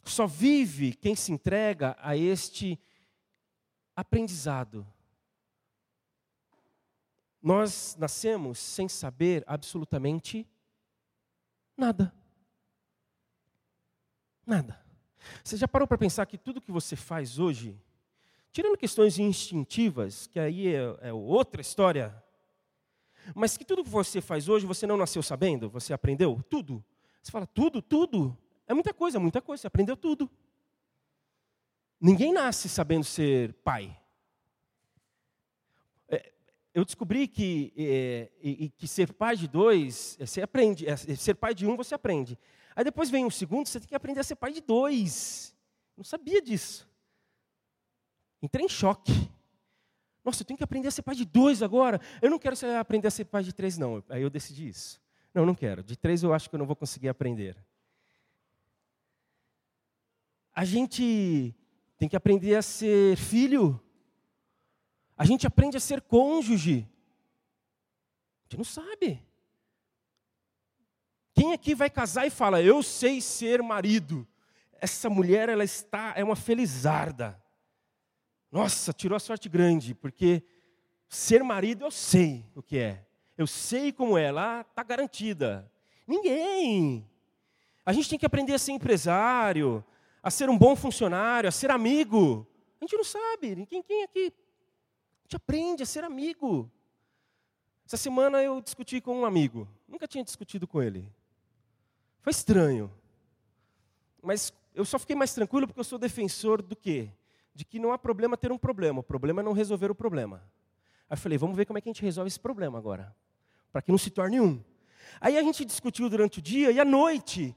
Só 0.03 0.25
vive 0.25 0.93
quem 0.93 1.15
se 1.15 1.31
entrega 1.31 1.95
a 1.99 2.15
este 2.15 2.79
aprendizado. 3.95 4.85
Nós 7.41 7.95
nascemos 7.97 8.59
sem 8.59 8.89
saber 8.89 9.43
absolutamente 9.47 10.47
nada. 11.75 12.13
Nada. 14.45 14.83
Você 15.43 15.57
já 15.57 15.67
parou 15.67 15.87
para 15.87 15.97
pensar 15.97 16.25
que 16.25 16.37
tudo 16.37 16.61
que 16.61 16.71
você 16.71 16.95
faz 16.95 17.39
hoje, 17.39 17.79
tirando 18.51 18.77
questões 18.77 19.19
instintivas, 19.19 20.27
que 20.27 20.39
aí 20.39 20.75
é, 20.75 20.97
é 21.01 21.13
outra 21.13 21.61
história, 21.61 22.23
mas 23.35 23.57
que 23.57 23.65
tudo 23.65 23.83
que 23.83 23.89
você 23.89 24.21
faz 24.21 24.49
hoje 24.49 24.65
você 24.65 24.87
não 24.87 24.97
nasceu 24.97 25.21
sabendo, 25.21 25.69
você 25.69 25.93
aprendeu 25.93 26.41
tudo. 26.49 26.83
Você 27.21 27.31
fala, 27.31 27.45
tudo, 27.45 27.81
tudo. 27.81 28.37
É 28.67 28.73
muita 28.73 28.93
coisa, 28.93 29.19
muita 29.19 29.41
coisa, 29.41 29.61
você 29.61 29.67
aprendeu 29.67 29.95
tudo. 29.95 30.29
Ninguém 31.99 32.31
nasce 32.31 32.69
sabendo 32.69 33.03
ser 33.03 33.53
pai. 33.55 33.95
É, 36.07 36.31
eu 36.73 36.85
descobri 36.85 37.27
que, 37.27 37.73
é, 37.77 38.29
que 38.77 38.87
ser 38.87 39.13
pai 39.13 39.35
de 39.35 39.47
dois, 39.47 40.17
é, 40.19 40.25
você 40.25 40.41
aprende, 40.41 40.87
é, 40.87 40.95
ser 40.95 41.35
pai 41.35 41.53
de 41.53 41.67
um 41.67 41.75
você 41.75 41.93
aprende. 41.93 42.39
Aí 42.75 42.83
depois 42.83 43.09
vem 43.09 43.25
um 43.25 43.29
segundo, 43.29 43.67
você 43.67 43.79
tem 43.79 43.89
que 43.89 43.95
aprender 43.95 44.21
a 44.21 44.23
ser 44.23 44.35
pai 44.35 44.53
de 44.53 44.61
dois. 44.61 45.53
Não 45.97 46.03
sabia 46.03 46.41
disso. 46.41 46.88
Entrei 48.41 48.65
em 48.65 48.69
choque. 48.69 49.11
Nossa, 50.23 50.43
eu 50.43 50.45
tenho 50.45 50.57
que 50.57 50.63
aprender 50.63 50.87
a 50.87 50.91
ser 50.91 51.01
pai 51.01 51.15
de 51.15 51.25
dois 51.25 51.63
agora. 51.63 51.99
Eu 52.21 52.29
não 52.29 52.39
quero 52.39 52.55
aprender 52.79 53.07
a 53.07 53.11
ser 53.11 53.25
pai 53.25 53.43
de 53.43 53.53
três, 53.53 53.77
não. 53.77 54.03
Aí 54.09 54.21
eu 54.21 54.29
decidi 54.29 54.67
isso. 54.67 55.01
Não, 55.33 55.45
não 55.45 55.55
quero. 55.55 55.83
De 55.83 55.97
três 55.97 56.23
eu 56.23 56.33
acho 56.33 56.49
que 56.49 56.55
eu 56.55 56.59
não 56.59 56.65
vou 56.65 56.75
conseguir 56.75 57.09
aprender. 57.09 57.57
A 60.53 60.65
gente 60.65 61.55
tem 61.97 62.09
que 62.09 62.15
aprender 62.15 62.55
a 62.55 62.61
ser 62.61 63.15
filho. 63.15 63.79
A 65.17 65.25
gente 65.25 65.47
aprende 65.47 65.77
a 65.77 65.79
ser 65.79 66.01
cônjuge. 66.01 66.87
A 68.41 68.43
gente 68.43 68.57
não 68.57 68.65
sabe 68.65 69.21
Quem 71.33 71.53
aqui 71.53 71.73
vai 71.73 71.89
casar 71.89 72.27
e 72.27 72.29
fala, 72.29 72.61
eu 72.61 72.83
sei 72.83 73.21
ser 73.21 73.61
marido? 73.61 74.27
Essa 74.81 75.09
mulher, 75.09 75.47
ela 75.47 75.63
está, 75.63 76.13
é 76.15 76.23
uma 76.23 76.35
felizarda. 76.35 77.38
Nossa, 78.51 78.91
tirou 78.91 79.15
a 79.15 79.19
sorte 79.19 79.47
grande, 79.47 79.93
porque 79.93 80.43
ser 81.07 81.43
marido 81.43 81.85
eu 81.85 81.91
sei 81.91 82.45
o 82.55 82.63
que 82.63 82.77
é. 82.77 83.05
Eu 83.37 83.47
sei 83.47 83.91
como 83.91 84.17
é, 84.17 84.31
lá 84.31 84.61
está 84.61 84.83
garantida. 84.83 85.71
Ninguém. 86.07 87.07
A 87.85 87.93
gente 87.93 88.09
tem 88.09 88.19
que 88.19 88.25
aprender 88.25 88.53
a 88.53 88.59
ser 88.59 88.71
empresário, 88.71 89.83
a 90.21 90.29
ser 90.29 90.49
um 90.49 90.57
bom 90.57 90.75
funcionário, 90.75 91.47
a 91.47 91.51
ser 91.51 91.71
amigo. 91.71 92.47
A 92.81 92.85
gente 92.85 92.95
não 92.95 93.03
sabe. 93.03 93.65
Quem, 93.67 93.81
quem 93.81 94.03
aqui? 94.03 94.33
A 95.19 95.21
gente 95.23 95.35
aprende 95.35 95.83
a 95.83 95.85
ser 95.85 96.03
amigo. 96.03 96.69
Essa 97.85 97.97
semana 97.97 98.43
eu 98.43 98.61
discuti 98.61 98.99
com 98.99 99.21
um 99.21 99.25
amigo. 99.25 99.67
Nunca 99.87 100.07
tinha 100.07 100.23
discutido 100.23 100.67
com 100.67 100.81
ele. 100.81 101.11
Foi 102.21 102.31
estranho. 102.31 102.91
Mas 104.21 104.53
eu 104.75 104.85
só 104.85 104.99
fiquei 104.99 105.15
mais 105.15 105.33
tranquilo 105.33 105.67
porque 105.67 105.79
eu 105.79 105.83
sou 105.83 105.97
defensor 105.97 106.61
do 106.61 106.75
quê? 106.75 107.09
De 107.59 107.65
que 107.65 107.77
não 107.77 107.91
há 107.91 107.97
problema 107.97 108.37
ter 108.37 108.53
um 108.53 108.57
problema. 108.57 109.01
O 109.01 109.03
problema 109.03 109.41
é 109.41 109.43
não 109.43 109.51
resolver 109.51 109.91
o 109.91 109.93
problema. 109.93 110.41
Aí 111.09 111.15
eu 111.15 111.17
falei, 111.17 111.37
vamos 111.37 111.57
ver 111.57 111.65
como 111.65 111.77
é 111.77 111.81
que 111.81 111.89
a 111.89 111.91
gente 111.91 112.01
resolve 112.01 112.29
esse 112.29 112.39
problema 112.39 112.77
agora. 112.77 113.13
Para 113.69 113.81
que 113.81 113.91
não 113.91 113.97
se 113.97 114.09
torne 114.09 114.39
um. 114.39 114.63
Aí 115.19 115.37
a 115.37 115.43
gente 115.43 115.65
discutiu 115.65 116.09
durante 116.09 116.39
o 116.39 116.41
dia 116.41 116.71
e 116.71 116.79
à 116.79 116.85
noite, 116.85 117.53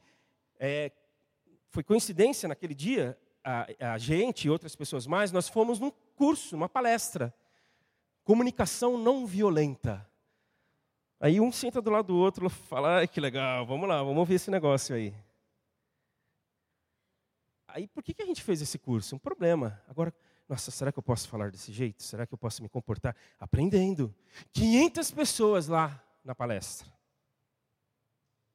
é, 0.58 0.90
foi 1.68 1.84
coincidência 1.84 2.48
naquele 2.48 2.74
dia, 2.74 3.16
a, 3.44 3.92
a 3.92 3.96
gente 3.96 4.46
e 4.48 4.50
outras 4.50 4.74
pessoas 4.74 5.06
mais, 5.06 5.30
nós 5.30 5.48
fomos 5.48 5.78
num 5.78 5.92
curso, 6.16 6.56
numa 6.56 6.68
palestra. 6.68 7.32
Comunicação 8.24 8.98
não 8.98 9.24
violenta. 9.24 10.04
Aí 11.20 11.40
um 11.40 11.52
senta 11.52 11.80
do 11.80 11.90
lado 11.90 12.06
do 12.06 12.16
outro 12.16 12.48
e 12.48 12.50
fala, 12.50 13.02
ah, 13.02 13.06
que 13.06 13.20
legal, 13.20 13.64
vamos 13.64 13.88
lá, 13.88 14.02
vamos 14.02 14.26
ver 14.28 14.34
esse 14.34 14.50
negócio 14.50 14.96
aí. 14.96 15.14
Aí 17.74 17.88
por 17.88 18.02
que, 18.02 18.12
que 18.12 18.22
a 18.22 18.26
gente 18.26 18.42
fez 18.42 18.60
esse 18.60 18.78
curso? 18.78 19.16
Um 19.16 19.18
problema. 19.18 19.82
Agora, 19.88 20.14
nossa, 20.48 20.70
será 20.70 20.92
que 20.92 20.98
eu 20.98 21.02
posso 21.02 21.28
falar 21.28 21.50
desse 21.50 21.72
jeito? 21.72 22.02
Será 22.02 22.26
que 22.26 22.34
eu 22.34 22.38
posso 22.38 22.62
me 22.62 22.68
comportar? 22.68 23.16
Aprendendo. 23.38 24.14
500 24.52 25.10
pessoas 25.10 25.68
lá 25.68 26.02
na 26.22 26.34
palestra. 26.34 26.86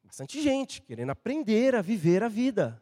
Bastante 0.04 0.40
gente 0.40 0.80
querendo 0.80 1.10
aprender 1.10 1.74
a 1.74 1.82
viver 1.82 2.22
a 2.22 2.28
vida. 2.28 2.80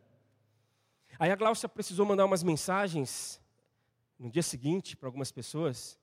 Aí 1.19 1.31
a 1.31 1.37
Glaucia 1.37 1.69
precisou 1.69 2.05
mandar 2.05 2.27
umas 2.27 2.43
mensagens 2.43 3.41
no 4.19 4.31
dia 4.31 4.43
seguinte 4.43 4.97
para 4.97 5.09
algumas 5.09 5.33
pessoas. 5.33 5.99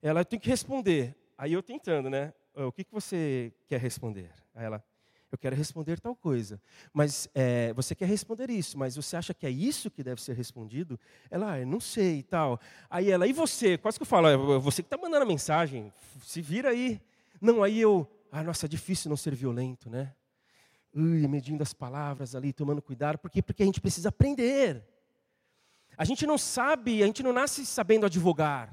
Ela 0.00 0.24
tem 0.24 0.38
que 0.38 0.48
responder. 0.48 1.14
Aí 1.36 1.52
eu 1.52 1.62
tentando, 1.62 2.08
né? 2.08 2.32
o 2.54 2.72
que, 2.72 2.82
que 2.82 2.92
você 2.92 3.52
quer 3.68 3.78
responder? 3.78 4.32
Aí 4.54 4.64
ela, 4.64 4.82
eu 5.30 5.38
quero 5.38 5.56
responder 5.56 6.00
tal 6.00 6.14
coisa. 6.14 6.60
Mas 6.92 7.28
é, 7.34 7.72
você 7.72 7.94
quer 7.94 8.06
responder 8.06 8.48
isso, 8.50 8.78
mas 8.78 8.96
você 8.96 9.16
acha 9.16 9.34
que 9.34 9.46
é 9.46 9.50
isso 9.50 9.90
que 9.90 10.02
deve 10.02 10.22
ser 10.22 10.34
respondido? 10.34 10.98
Ela, 11.30 11.52
ah, 11.52 11.60
eu 11.60 11.66
não 11.66 11.80
sei 11.80 12.18
e 12.18 12.22
tal. 12.22 12.60
Aí 12.88 13.10
ela, 13.10 13.26
e 13.26 13.32
você? 13.32 13.76
Quase 13.76 13.98
que 13.98 14.02
eu 14.02 14.06
falo, 14.06 14.28
é 14.28 14.36
você 14.36 14.82
que 14.82 14.86
está 14.86 14.96
mandando 14.96 15.24
a 15.24 15.26
mensagem, 15.26 15.92
se 16.22 16.40
vira 16.40 16.70
aí. 16.70 17.00
Não, 17.40 17.62
aí 17.62 17.80
eu, 17.80 18.08
ah, 18.30 18.42
nossa, 18.42 18.66
é 18.66 18.68
difícil 18.68 19.08
não 19.08 19.16
ser 19.16 19.34
violento, 19.34 19.90
né? 19.90 20.14
Ui, 20.94 21.26
medindo 21.26 21.62
as 21.62 21.74
palavras 21.74 22.34
ali, 22.34 22.52
tomando 22.52 22.80
cuidado, 22.80 23.18
porque 23.18 23.42
porque 23.42 23.62
a 23.62 23.66
gente 23.66 23.80
precisa 23.80 24.08
aprender. 24.08 24.82
A 25.98 26.04
gente 26.04 26.26
não 26.26 26.38
sabe, 26.38 27.02
a 27.02 27.06
gente 27.06 27.22
não 27.22 27.32
nasce 27.32 27.66
sabendo 27.66 28.06
advogar. 28.06 28.72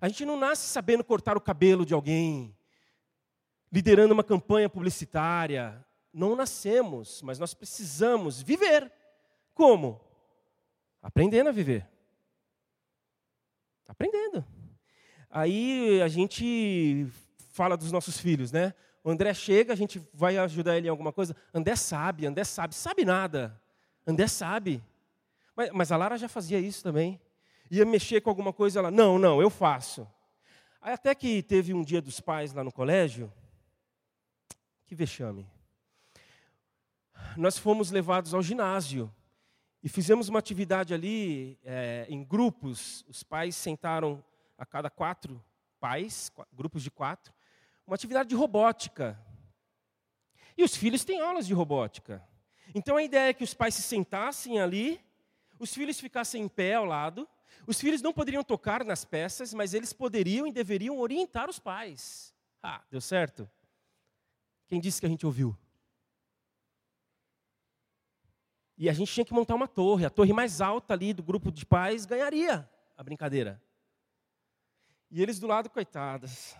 A 0.00 0.08
gente 0.08 0.24
não 0.24 0.38
nasce 0.38 0.68
sabendo 0.68 1.02
cortar 1.02 1.36
o 1.36 1.40
cabelo 1.40 1.84
de 1.84 1.94
alguém 1.94 2.54
liderando 3.72 4.14
uma 4.14 4.24
campanha 4.24 4.68
publicitária. 4.68 5.84
Não 6.12 6.34
nascemos, 6.34 7.22
mas 7.22 7.38
nós 7.38 7.54
precisamos 7.54 8.40
viver. 8.40 8.90
Como? 9.54 10.00
Aprendendo 11.02 11.48
a 11.48 11.52
viver. 11.52 11.86
Aprendendo. 13.86 14.44
Aí 15.30 16.00
a 16.02 16.08
gente 16.08 17.06
fala 17.52 17.76
dos 17.76 17.92
nossos 17.92 18.18
filhos, 18.18 18.52
né? 18.52 18.74
O 19.04 19.10
André 19.10 19.32
chega, 19.32 19.72
a 19.72 19.76
gente 19.76 20.00
vai 20.12 20.36
ajudar 20.38 20.76
ele 20.76 20.86
em 20.86 20.90
alguma 20.90 21.12
coisa. 21.12 21.34
André 21.52 21.76
sabe, 21.76 22.26
André 22.26 22.44
sabe, 22.44 22.74
sabe 22.74 23.04
nada. 23.04 23.60
André 24.06 24.26
sabe. 24.26 24.82
Mas, 25.54 25.70
mas 25.72 25.92
a 25.92 25.96
Lara 25.96 26.16
já 26.16 26.28
fazia 26.28 26.58
isso 26.58 26.82
também. 26.82 27.20
Ia 27.70 27.84
mexer 27.84 28.20
com 28.20 28.30
alguma 28.30 28.52
coisa, 28.52 28.78
ela, 28.78 28.90
não, 28.90 29.18
não, 29.18 29.40
eu 29.42 29.50
faço. 29.50 30.06
Aí 30.80 30.92
até 30.92 31.14
que 31.14 31.42
teve 31.42 31.74
um 31.74 31.82
dia 31.82 32.00
dos 32.00 32.20
pais 32.20 32.52
lá 32.52 32.64
no 32.64 32.72
colégio, 32.72 33.32
que 34.88 34.94
vexame. 34.94 35.46
Nós 37.36 37.58
fomos 37.58 37.90
levados 37.90 38.32
ao 38.32 38.42
ginásio 38.42 39.14
e 39.82 39.88
fizemos 39.88 40.30
uma 40.30 40.38
atividade 40.38 40.94
ali 40.94 41.58
é, 41.62 42.06
em 42.08 42.24
grupos. 42.24 43.04
Os 43.06 43.22
pais 43.22 43.54
sentaram 43.54 44.24
a 44.56 44.64
cada 44.64 44.88
quatro 44.88 45.44
pais, 45.78 46.32
grupos 46.54 46.82
de 46.82 46.90
quatro, 46.90 47.34
uma 47.86 47.94
atividade 47.94 48.30
de 48.30 48.34
robótica. 48.34 49.22
E 50.56 50.64
os 50.64 50.74
filhos 50.74 51.04
têm 51.04 51.20
aulas 51.20 51.46
de 51.46 51.52
robótica. 51.52 52.26
Então 52.74 52.96
a 52.96 53.02
ideia 53.02 53.28
é 53.28 53.34
que 53.34 53.44
os 53.44 53.52
pais 53.52 53.74
se 53.74 53.82
sentassem 53.82 54.58
ali, 54.58 54.98
os 55.58 55.74
filhos 55.74 56.00
ficassem 56.00 56.42
em 56.42 56.48
pé 56.48 56.74
ao 56.74 56.86
lado. 56.86 57.28
Os 57.66 57.78
filhos 57.78 58.00
não 58.00 58.12
poderiam 58.14 58.42
tocar 58.42 58.82
nas 58.84 59.04
peças, 59.04 59.52
mas 59.52 59.74
eles 59.74 59.92
poderiam 59.92 60.46
e 60.46 60.52
deveriam 60.52 60.98
orientar 60.98 61.50
os 61.50 61.58
pais. 61.58 62.34
Ah, 62.62 62.82
deu 62.90 63.02
certo? 63.02 63.48
Quem 64.68 64.78
disse 64.80 65.00
que 65.00 65.06
a 65.06 65.08
gente 65.08 65.26
ouviu? 65.26 65.56
E 68.76 68.88
a 68.88 68.92
gente 68.92 69.12
tinha 69.12 69.24
que 69.24 69.34
montar 69.34 69.56
uma 69.56 69.66
torre. 69.66 70.04
A 70.04 70.10
torre 70.10 70.32
mais 70.32 70.60
alta 70.60 70.94
ali 70.94 71.12
do 71.12 71.22
grupo 71.22 71.50
de 71.50 71.66
pais 71.66 72.06
ganharia 72.06 72.70
a 72.96 73.02
brincadeira. 73.02 73.60
E 75.10 75.20
eles 75.22 75.40
do 75.40 75.46
lado, 75.46 75.70
coitadas. 75.70 76.56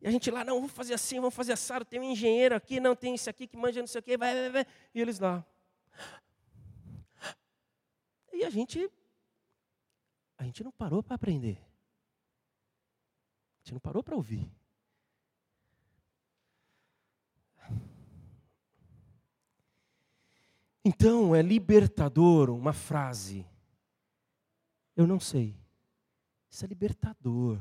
E 0.00 0.08
a 0.08 0.10
gente 0.10 0.30
lá, 0.30 0.44
não, 0.44 0.56
vamos 0.56 0.72
fazer 0.72 0.94
assim, 0.94 1.20
vamos 1.20 1.34
fazer 1.34 1.52
assado. 1.52 1.84
Tem 1.84 2.00
um 2.00 2.10
engenheiro 2.10 2.56
aqui, 2.56 2.80
não, 2.80 2.96
tem 2.96 3.14
isso 3.14 3.30
aqui 3.30 3.46
que 3.46 3.56
manja 3.56 3.80
não 3.80 3.86
sei 3.86 4.00
o 4.00 4.02
quê, 4.02 4.16
vai, 4.16 4.34
vai, 4.34 4.50
vai. 4.50 4.66
E 4.94 5.00
eles 5.00 5.18
lá. 5.18 5.44
E 8.32 8.44
a 8.44 8.50
gente, 8.50 8.90
a 10.38 10.44
gente 10.44 10.64
não 10.64 10.72
parou 10.72 11.02
para 11.02 11.14
aprender. 11.14 11.58
A 13.54 13.58
gente 13.58 13.74
não 13.74 13.80
parou 13.80 14.02
para 14.02 14.14
ouvir. 14.14 14.50
Então 20.88 21.34
é 21.34 21.42
libertador 21.42 22.48
uma 22.48 22.72
frase. 22.72 23.44
Eu 24.94 25.04
não 25.04 25.18
sei. 25.18 25.60
Isso 26.48 26.64
é 26.64 26.68
libertador. 26.68 27.60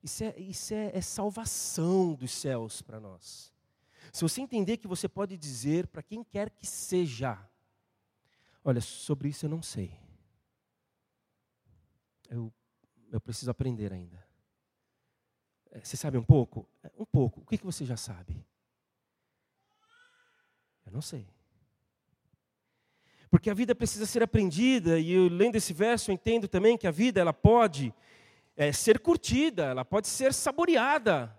Isso 0.00 0.22
é, 0.22 0.38
isso 0.38 0.72
é, 0.72 0.96
é 0.96 1.00
salvação 1.00 2.14
dos 2.14 2.30
céus 2.30 2.82
para 2.82 3.00
nós. 3.00 3.52
Se 4.12 4.22
você 4.22 4.40
entender 4.40 4.76
que 4.76 4.86
você 4.86 5.08
pode 5.08 5.36
dizer 5.36 5.88
para 5.88 6.04
quem 6.04 6.22
quer 6.22 6.50
que 6.50 6.64
seja: 6.64 7.36
Olha, 8.62 8.80
sobre 8.80 9.30
isso 9.30 9.46
eu 9.46 9.50
não 9.50 9.60
sei. 9.60 9.98
Eu, 12.30 12.54
eu 13.10 13.20
preciso 13.20 13.50
aprender 13.50 13.92
ainda. 13.92 14.24
É, 15.72 15.80
você 15.80 15.96
sabe 15.96 16.16
um 16.16 16.22
pouco? 16.22 16.64
É, 16.80 16.92
um 16.96 17.04
pouco. 17.04 17.40
O 17.40 17.44
que, 17.44 17.58
que 17.58 17.66
você 17.66 17.84
já 17.84 17.96
sabe? 17.96 18.46
Eu 20.86 20.92
não 20.92 21.02
sei. 21.02 21.41
Porque 23.32 23.48
a 23.48 23.54
vida 23.54 23.74
precisa 23.74 24.04
ser 24.04 24.22
aprendida, 24.22 24.98
e 24.98 25.12
eu 25.14 25.26
lendo 25.26 25.56
esse 25.56 25.72
verso 25.72 26.10
eu 26.10 26.14
entendo 26.14 26.46
também 26.46 26.76
que 26.76 26.86
a 26.86 26.90
vida 26.90 27.18
ela 27.18 27.32
pode 27.32 27.90
é, 28.54 28.70
ser 28.72 28.98
curtida, 28.98 29.64
ela 29.68 29.86
pode 29.86 30.06
ser 30.06 30.34
saboreada. 30.34 31.34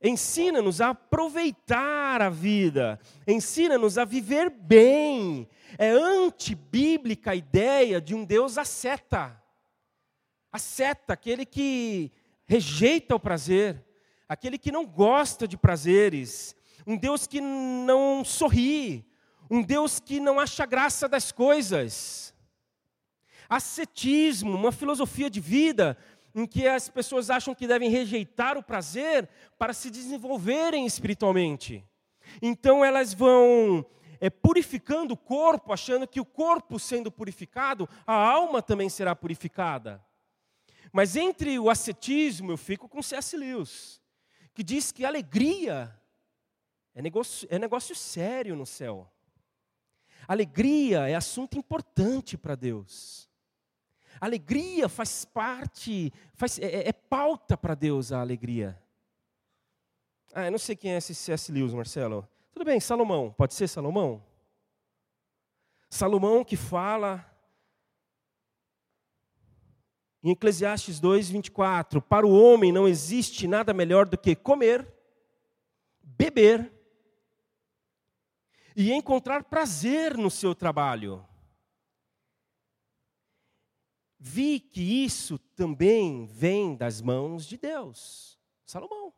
Ensina-nos 0.00 0.80
a 0.80 0.90
aproveitar 0.90 2.22
a 2.22 2.30
vida, 2.30 3.00
ensina-nos 3.26 3.98
a 3.98 4.04
viver 4.04 4.50
bem. 4.50 5.48
É 5.76 5.90
antibíblica 5.90 7.32
a 7.32 7.34
ideia 7.34 8.00
de 8.00 8.14
um 8.14 8.24
Deus 8.24 8.56
asceta. 8.56 9.36
Asceta, 10.52 11.14
aquele 11.14 11.44
que 11.44 12.12
rejeita 12.46 13.16
o 13.16 13.20
prazer, 13.20 13.84
aquele 14.28 14.56
que 14.56 14.70
não 14.70 14.86
gosta 14.86 15.48
de 15.48 15.56
prazeres, 15.56 16.54
um 16.86 16.96
Deus 16.96 17.26
que 17.26 17.40
não 17.40 18.24
sorri, 18.24 19.07
um 19.50 19.62
Deus 19.62 19.98
que 19.98 20.20
não 20.20 20.38
acha 20.38 20.66
graça 20.66 21.08
das 21.08 21.32
coisas. 21.32 22.34
Ascetismo, 23.48 24.54
uma 24.54 24.72
filosofia 24.72 25.30
de 25.30 25.40
vida 25.40 25.96
em 26.34 26.46
que 26.46 26.66
as 26.66 26.88
pessoas 26.88 27.30
acham 27.30 27.54
que 27.54 27.66
devem 27.66 27.90
rejeitar 27.90 28.56
o 28.56 28.62
prazer 28.62 29.28
para 29.58 29.72
se 29.72 29.90
desenvolverem 29.90 30.86
espiritualmente. 30.86 31.84
Então 32.42 32.84
elas 32.84 33.14
vão 33.14 33.84
é, 34.20 34.28
purificando 34.28 35.14
o 35.14 35.16
corpo, 35.16 35.72
achando 35.72 36.06
que 36.06 36.20
o 36.20 36.24
corpo 36.24 36.78
sendo 36.78 37.10
purificado, 37.10 37.88
a 38.06 38.14
alma 38.14 38.60
também 38.60 38.88
será 38.88 39.16
purificada. 39.16 40.04
Mas 40.92 41.16
entre 41.16 41.58
o 41.58 41.70
ascetismo, 41.70 42.52
eu 42.52 42.56
fico 42.56 42.88
com 42.88 43.02
C.S. 43.02 43.36
Lewis, 43.36 44.00
que 44.54 44.62
diz 44.62 44.90
que 44.92 45.04
alegria 45.04 45.94
É 46.94 47.02
negócio, 47.02 47.46
é 47.50 47.58
negócio 47.58 47.94
sério 47.94 48.56
no 48.56 48.66
céu. 48.66 49.10
Alegria 50.28 51.08
é 51.08 51.14
assunto 51.14 51.56
importante 51.56 52.36
para 52.36 52.54
Deus. 52.54 53.26
Alegria 54.20 54.86
faz 54.86 55.24
parte, 55.24 56.12
faz, 56.34 56.58
é, 56.58 56.66
é, 56.66 56.88
é 56.90 56.92
pauta 56.92 57.56
para 57.56 57.74
Deus 57.74 58.12
a 58.12 58.20
alegria. 58.20 58.78
Ah, 60.34 60.44
eu 60.44 60.50
não 60.50 60.58
sei 60.58 60.76
quem 60.76 60.92
é 60.92 60.98
esse 60.98 61.14
C.S. 61.14 61.50
Lewis, 61.50 61.72
Marcelo. 61.72 62.28
Tudo 62.52 62.66
bem, 62.66 62.78
Salomão. 62.78 63.32
Pode 63.38 63.54
ser 63.54 63.68
Salomão? 63.68 64.22
Salomão 65.88 66.44
que 66.44 66.56
fala 66.56 67.24
em 70.22 70.32
Eclesiastes 70.32 71.00
2, 71.00 71.30
24: 71.30 72.02
Para 72.02 72.26
o 72.26 72.38
homem 72.38 72.70
não 72.70 72.86
existe 72.86 73.46
nada 73.46 73.72
melhor 73.72 74.04
do 74.04 74.18
que 74.18 74.36
comer, 74.36 74.86
beber 76.02 76.77
e 78.78 78.92
encontrar 78.92 79.42
prazer 79.42 80.16
no 80.16 80.30
seu 80.30 80.54
trabalho. 80.54 81.26
Vi 84.16 84.60
que 84.60 85.04
isso 85.04 85.36
também 85.56 86.26
vem 86.26 86.76
das 86.76 87.02
mãos 87.02 87.44
de 87.44 87.56
Deus. 87.56 88.38
Salomão 88.64 89.12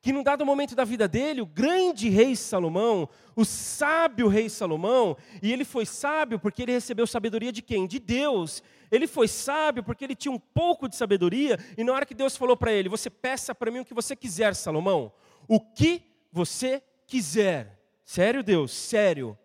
que 0.00 0.12
num 0.12 0.22
dado 0.22 0.44
momento 0.46 0.74
da 0.74 0.84
vida 0.84 1.08
dele, 1.08 1.40
o 1.40 1.46
grande 1.46 2.08
rei 2.08 2.36
Salomão, 2.36 3.08
o 3.34 3.44
sábio 3.44 4.28
rei 4.28 4.48
Salomão, 4.48 5.16
e 5.42 5.52
ele 5.52 5.64
foi 5.64 5.84
sábio 5.86 6.38
porque 6.38 6.62
ele 6.62 6.72
recebeu 6.72 7.06
sabedoria 7.06 7.50
de 7.50 7.62
quem? 7.62 7.86
De 7.86 7.98
Deus. 7.98 8.62
Ele 8.90 9.06
foi 9.06 9.26
sábio 9.26 9.82
porque 9.82 10.04
ele 10.04 10.14
tinha 10.14 10.32
um 10.32 10.38
pouco 10.38 10.88
de 10.88 10.96
sabedoria, 10.96 11.58
e 11.76 11.82
na 11.82 11.92
hora 11.92 12.06
que 12.06 12.14
Deus 12.14 12.36
falou 12.36 12.56
para 12.56 12.72
ele: 12.72 12.88
Você 12.88 13.08
peça 13.08 13.54
para 13.54 13.70
mim 13.70 13.80
o 13.80 13.84
que 13.84 13.94
você 13.94 14.14
quiser, 14.14 14.54
Salomão. 14.54 15.12
O 15.48 15.60
que 15.60 16.02
você 16.30 16.82
quiser. 17.06 17.79
Sério, 18.10 18.42
Deus? 18.42 18.72
Sério. 18.72 19.38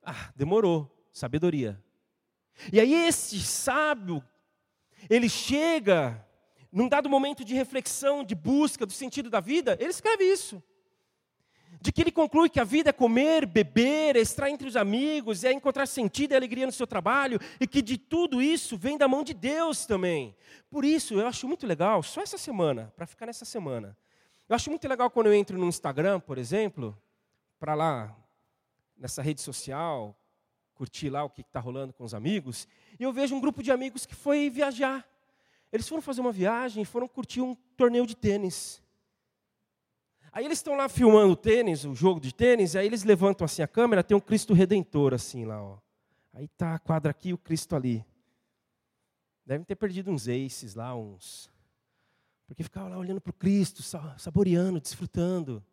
Ah, 0.00 0.30
demorou. 0.36 0.88
Sabedoria. 1.12 1.82
E 2.72 2.78
aí, 2.78 2.94
esse 2.94 3.40
sábio, 3.40 4.22
ele 5.10 5.28
chega 5.28 6.24
num 6.70 6.88
dado 6.88 7.08
momento 7.08 7.44
de 7.44 7.52
reflexão, 7.52 8.22
de 8.22 8.36
busca 8.36 8.86
do 8.86 8.92
sentido 8.92 9.28
da 9.28 9.40
vida, 9.40 9.76
ele 9.80 9.90
escreve 9.90 10.22
isso. 10.22 10.62
De 11.80 11.90
que 11.90 12.00
ele 12.00 12.12
conclui 12.12 12.48
que 12.48 12.60
a 12.60 12.64
vida 12.64 12.90
é 12.90 12.92
comer, 12.92 13.44
beber, 13.44 14.14
é 14.14 14.20
estar 14.20 14.48
entre 14.48 14.68
os 14.68 14.76
amigos, 14.76 15.42
é 15.42 15.52
encontrar 15.52 15.86
sentido 15.86 16.30
e 16.30 16.36
alegria 16.36 16.64
no 16.64 16.70
seu 16.70 16.86
trabalho, 16.86 17.40
e 17.58 17.66
que 17.66 17.82
de 17.82 17.98
tudo 17.98 18.40
isso 18.40 18.78
vem 18.78 18.96
da 18.96 19.08
mão 19.08 19.24
de 19.24 19.34
Deus 19.34 19.84
também. 19.84 20.36
Por 20.70 20.84
isso, 20.84 21.14
eu 21.14 21.26
acho 21.26 21.48
muito 21.48 21.66
legal, 21.66 22.04
só 22.04 22.22
essa 22.22 22.38
semana, 22.38 22.92
para 22.94 23.04
ficar 23.04 23.26
nessa 23.26 23.44
semana. 23.44 23.98
Eu 24.48 24.54
acho 24.54 24.70
muito 24.70 24.86
legal 24.86 25.10
quando 25.10 25.26
eu 25.26 25.34
entro 25.34 25.58
no 25.58 25.66
Instagram, 25.66 26.20
por 26.20 26.38
exemplo, 26.38 26.96
para 27.62 27.76
lá, 27.76 28.12
nessa 28.96 29.22
rede 29.22 29.40
social, 29.40 30.18
curtir 30.74 31.08
lá 31.08 31.22
o 31.22 31.30
que 31.30 31.42
está 31.42 31.60
rolando 31.60 31.92
com 31.92 32.02
os 32.02 32.12
amigos, 32.12 32.66
e 32.98 33.04
eu 33.04 33.12
vejo 33.12 33.36
um 33.36 33.40
grupo 33.40 33.62
de 33.62 33.70
amigos 33.70 34.04
que 34.04 34.16
foi 34.16 34.50
viajar. 34.50 35.08
Eles 35.70 35.88
foram 35.88 36.02
fazer 36.02 36.22
uma 36.22 36.32
viagem 36.32 36.82
e 36.82 36.84
foram 36.84 37.06
curtir 37.06 37.40
um 37.40 37.54
torneio 37.76 38.04
de 38.04 38.16
tênis. 38.16 38.82
Aí 40.32 40.44
eles 40.44 40.58
estão 40.58 40.74
lá 40.74 40.88
filmando 40.88 41.34
o 41.34 41.36
tênis, 41.36 41.84
o 41.84 41.94
jogo 41.94 42.18
de 42.18 42.34
tênis, 42.34 42.74
aí 42.74 42.84
eles 42.84 43.04
levantam 43.04 43.44
assim 43.44 43.62
a 43.62 43.68
câmera, 43.68 44.02
tem 44.02 44.16
um 44.16 44.20
Cristo 44.20 44.52
Redentor 44.54 45.14
assim 45.14 45.44
lá, 45.44 45.62
ó. 45.62 45.78
Aí 46.32 46.48
tá 46.48 46.74
a 46.74 46.78
quadra 46.80 47.12
aqui 47.12 47.28
e 47.28 47.32
o 47.32 47.38
Cristo 47.38 47.76
ali. 47.76 48.04
Devem 49.46 49.64
ter 49.64 49.76
perdido 49.76 50.10
uns 50.10 50.26
aces 50.26 50.74
lá, 50.74 50.96
uns. 50.96 51.48
Porque 52.44 52.64
ficava 52.64 52.88
lá 52.88 52.98
olhando 52.98 53.20
para 53.20 53.30
o 53.30 53.34
Cristo, 53.34 53.84
saboreando, 54.18 54.80
desfrutando. 54.80 55.64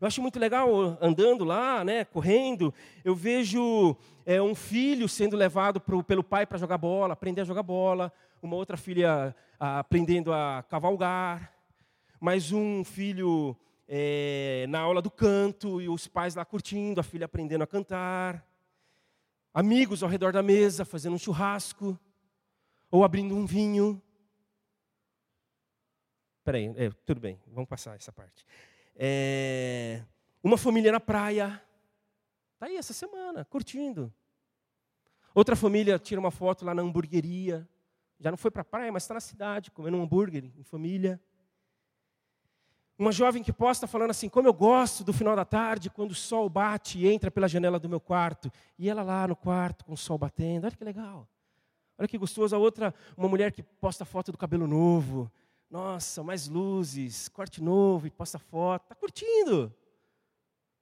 Eu 0.00 0.06
acho 0.06 0.20
muito 0.20 0.38
legal 0.38 0.98
andando 1.00 1.44
lá, 1.44 1.84
né, 1.84 2.04
correndo. 2.04 2.72
Eu 3.04 3.14
vejo 3.14 3.96
é, 4.26 4.40
um 4.40 4.54
filho 4.54 5.08
sendo 5.08 5.36
levado 5.36 5.80
pro, 5.80 6.02
pelo 6.02 6.24
pai 6.24 6.46
para 6.46 6.58
jogar 6.58 6.78
bola, 6.78 7.12
aprender 7.12 7.42
a 7.42 7.44
jogar 7.44 7.62
bola 7.62 8.12
uma 8.42 8.56
outra 8.56 8.76
filha 8.76 9.34
ah, 9.58 9.78
aprendendo 9.78 10.32
a 10.32 10.64
cavalgar, 10.68 11.54
mais 12.20 12.50
um 12.50 12.82
filho 12.82 13.56
é, 13.86 14.66
na 14.68 14.80
aula 14.80 15.00
do 15.00 15.10
canto 15.10 15.80
e 15.80 15.88
os 15.88 16.08
pais 16.08 16.34
lá 16.34 16.44
curtindo, 16.44 17.00
a 17.00 17.04
filha 17.04 17.26
aprendendo 17.26 17.62
a 17.62 17.68
cantar, 17.68 18.44
amigos 19.54 20.02
ao 20.02 20.08
redor 20.08 20.32
da 20.32 20.42
mesa 20.42 20.84
fazendo 20.84 21.14
um 21.14 21.18
churrasco 21.18 21.96
ou 22.90 23.04
abrindo 23.04 23.36
um 23.36 23.46
vinho. 23.46 24.02
Peraí, 26.42 26.74
é, 26.76 26.90
tudo 27.06 27.20
bem, 27.20 27.38
vamos 27.46 27.68
passar 27.68 27.94
essa 27.94 28.10
parte. 28.10 28.44
É, 28.94 30.02
uma 30.42 30.58
família 30.58 30.92
na 30.92 31.00
praia, 31.00 31.62
está 32.54 32.66
aí 32.66 32.76
essa 32.76 32.92
semana, 32.92 33.44
curtindo. 33.44 34.12
Outra 35.34 35.56
família 35.56 35.98
tira 35.98 36.20
uma 36.20 36.30
foto 36.30 36.64
lá 36.64 36.74
na 36.74 36.82
hamburgueria. 36.82 37.68
Já 38.20 38.30
não 38.30 38.38
foi 38.38 38.50
para 38.50 38.62
a 38.62 38.64
praia, 38.64 38.92
mas 38.92 39.02
está 39.02 39.14
na 39.14 39.20
cidade, 39.20 39.70
comendo 39.70 39.96
um 39.96 40.02
hambúrguer 40.02 40.44
em 40.56 40.62
família. 40.62 41.20
Uma 42.98 43.10
jovem 43.10 43.42
que 43.42 43.52
posta 43.52 43.86
falando 43.86 44.10
assim: 44.10 44.28
como 44.28 44.46
eu 44.46 44.52
gosto 44.52 45.02
do 45.02 45.12
final 45.12 45.34
da 45.34 45.44
tarde, 45.44 45.90
quando 45.90 46.10
o 46.10 46.14
sol 46.14 46.48
bate 46.48 46.98
e 46.98 47.08
entra 47.08 47.30
pela 47.30 47.48
janela 47.48 47.78
do 47.78 47.88
meu 47.88 47.98
quarto. 47.98 48.50
E 48.78 48.88
ela 48.88 49.02
lá 49.02 49.26
no 49.26 49.34
quarto, 49.34 49.84
com 49.84 49.94
o 49.94 49.96
sol 49.96 50.18
batendo. 50.18 50.66
Olha 50.66 50.76
que 50.76 50.84
legal. 50.84 51.26
Olha 51.98 52.06
que 52.06 52.18
gostoso. 52.18 52.54
A 52.54 52.58
outra, 52.58 52.94
uma 53.16 53.28
mulher 53.28 53.50
que 53.50 53.62
posta 53.62 54.04
foto 54.04 54.30
do 54.30 54.38
cabelo 54.38 54.66
novo. 54.66 55.30
Nossa, 55.72 56.22
mais 56.22 56.48
luzes, 56.48 57.30
corte 57.30 57.62
novo 57.62 58.06
e 58.06 58.10
posta 58.10 58.38
foto. 58.38 58.82
Está 58.82 58.94
curtindo. 58.94 59.74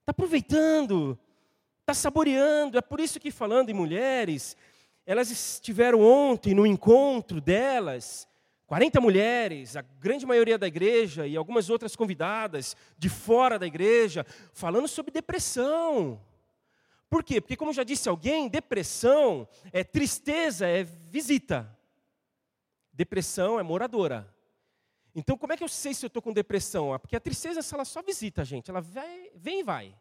Está 0.00 0.11
aproveitando. 0.11 1.16
Está 1.79 1.94
saboreando. 1.94 2.76
É 2.76 2.81
por 2.81 2.98
isso 2.98 3.20
que, 3.20 3.31
falando 3.31 3.70
em 3.70 3.72
mulheres, 3.72 4.57
elas 5.07 5.31
estiveram 5.31 6.00
ontem 6.00 6.55
no 6.55 6.66
encontro 6.66 7.40
delas, 7.40 8.26
40 8.66 9.00
mulheres, 9.00 9.76
a 9.76 9.83
grande 9.83 10.26
maioria 10.26 10.59
da 10.59 10.66
igreja 10.66 11.24
e 11.24 11.37
algumas 11.37 11.70
outras 11.70 11.94
convidadas 11.94 12.76
de 12.98 13.09
fora 13.09 13.61
da 13.61 13.68
igreja, 13.68 14.26
falando 14.53 14.88
sobre 14.88 15.12
depressão. 15.12 16.20
Por 17.09 17.22
quê? 17.22 17.40
Porque, 17.40 17.57
como 17.57 17.72
já 17.72 17.85
disse 17.85 18.09
alguém, 18.09 18.48
depressão 18.48 19.46
é 19.72 19.85
tristeza, 19.85 20.66
é 20.66 20.83
visita. 20.83 21.79
Depressão 22.92 23.57
é 23.57 23.62
moradora. 23.62 24.39
Então, 25.14 25.36
como 25.36 25.52
é 25.52 25.56
que 25.56 25.64
eu 25.64 25.68
sei 25.68 25.92
se 25.92 26.04
eu 26.04 26.08
estou 26.08 26.22
com 26.22 26.32
depressão? 26.32 26.92
Ah, 26.92 26.98
porque 26.98 27.16
a 27.16 27.20
tristeza 27.20 27.60
ela 27.74 27.84
só 27.84 28.02
visita 28.02 28.42
a 28.42 28.44
gente, 28.44 28.70
ela 28.70 28.80
vem 28.80 29.60
e 29.60 29.62
vai. 29.62 29.94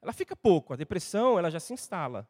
Ela 0.00 0.12
fica 0.12 0.34
pouco, 0.34 0.72
a 0.72 0.76
depressão 0.76 1.38
ela 1.38 1.50
já 1.50 1.60
se 1.60 1.72
instala. 1.72 2.28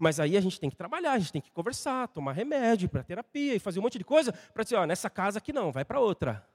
Mas 0.00 0.18
aí 0.18 0.36
a 0.36 0.40
gente 0.40 0.58
tem 0.58 0.68
que 0.68 0.76
trabalhar, 0.76 1.12
a 1.12 1.18
gente 1.18 1.32
tem 1.32 1.40
que 1.40 1.50
conversar, 1.50 2.08
tomar 2.08 2.32
remédio 2.32 2.88
para 2.88 3.02
terapia 3.02 3.54
e 3.54 3.58
fazer 3.58 3.78
um 3.78 3.82
monte 3.82 3.98
de 3.98 4.04
coisa 4.04 4.32
para 4.32 4.62
dizer, 4.62 4.76
ó, 4.76 4.84
nessa 4.84 5.08
casa 5.08 5.38
aqui 5.38 5.52
não, 5.52 5.72
vai 5.72 5.84
para 5.84 6.00
outra. 6.00 6.46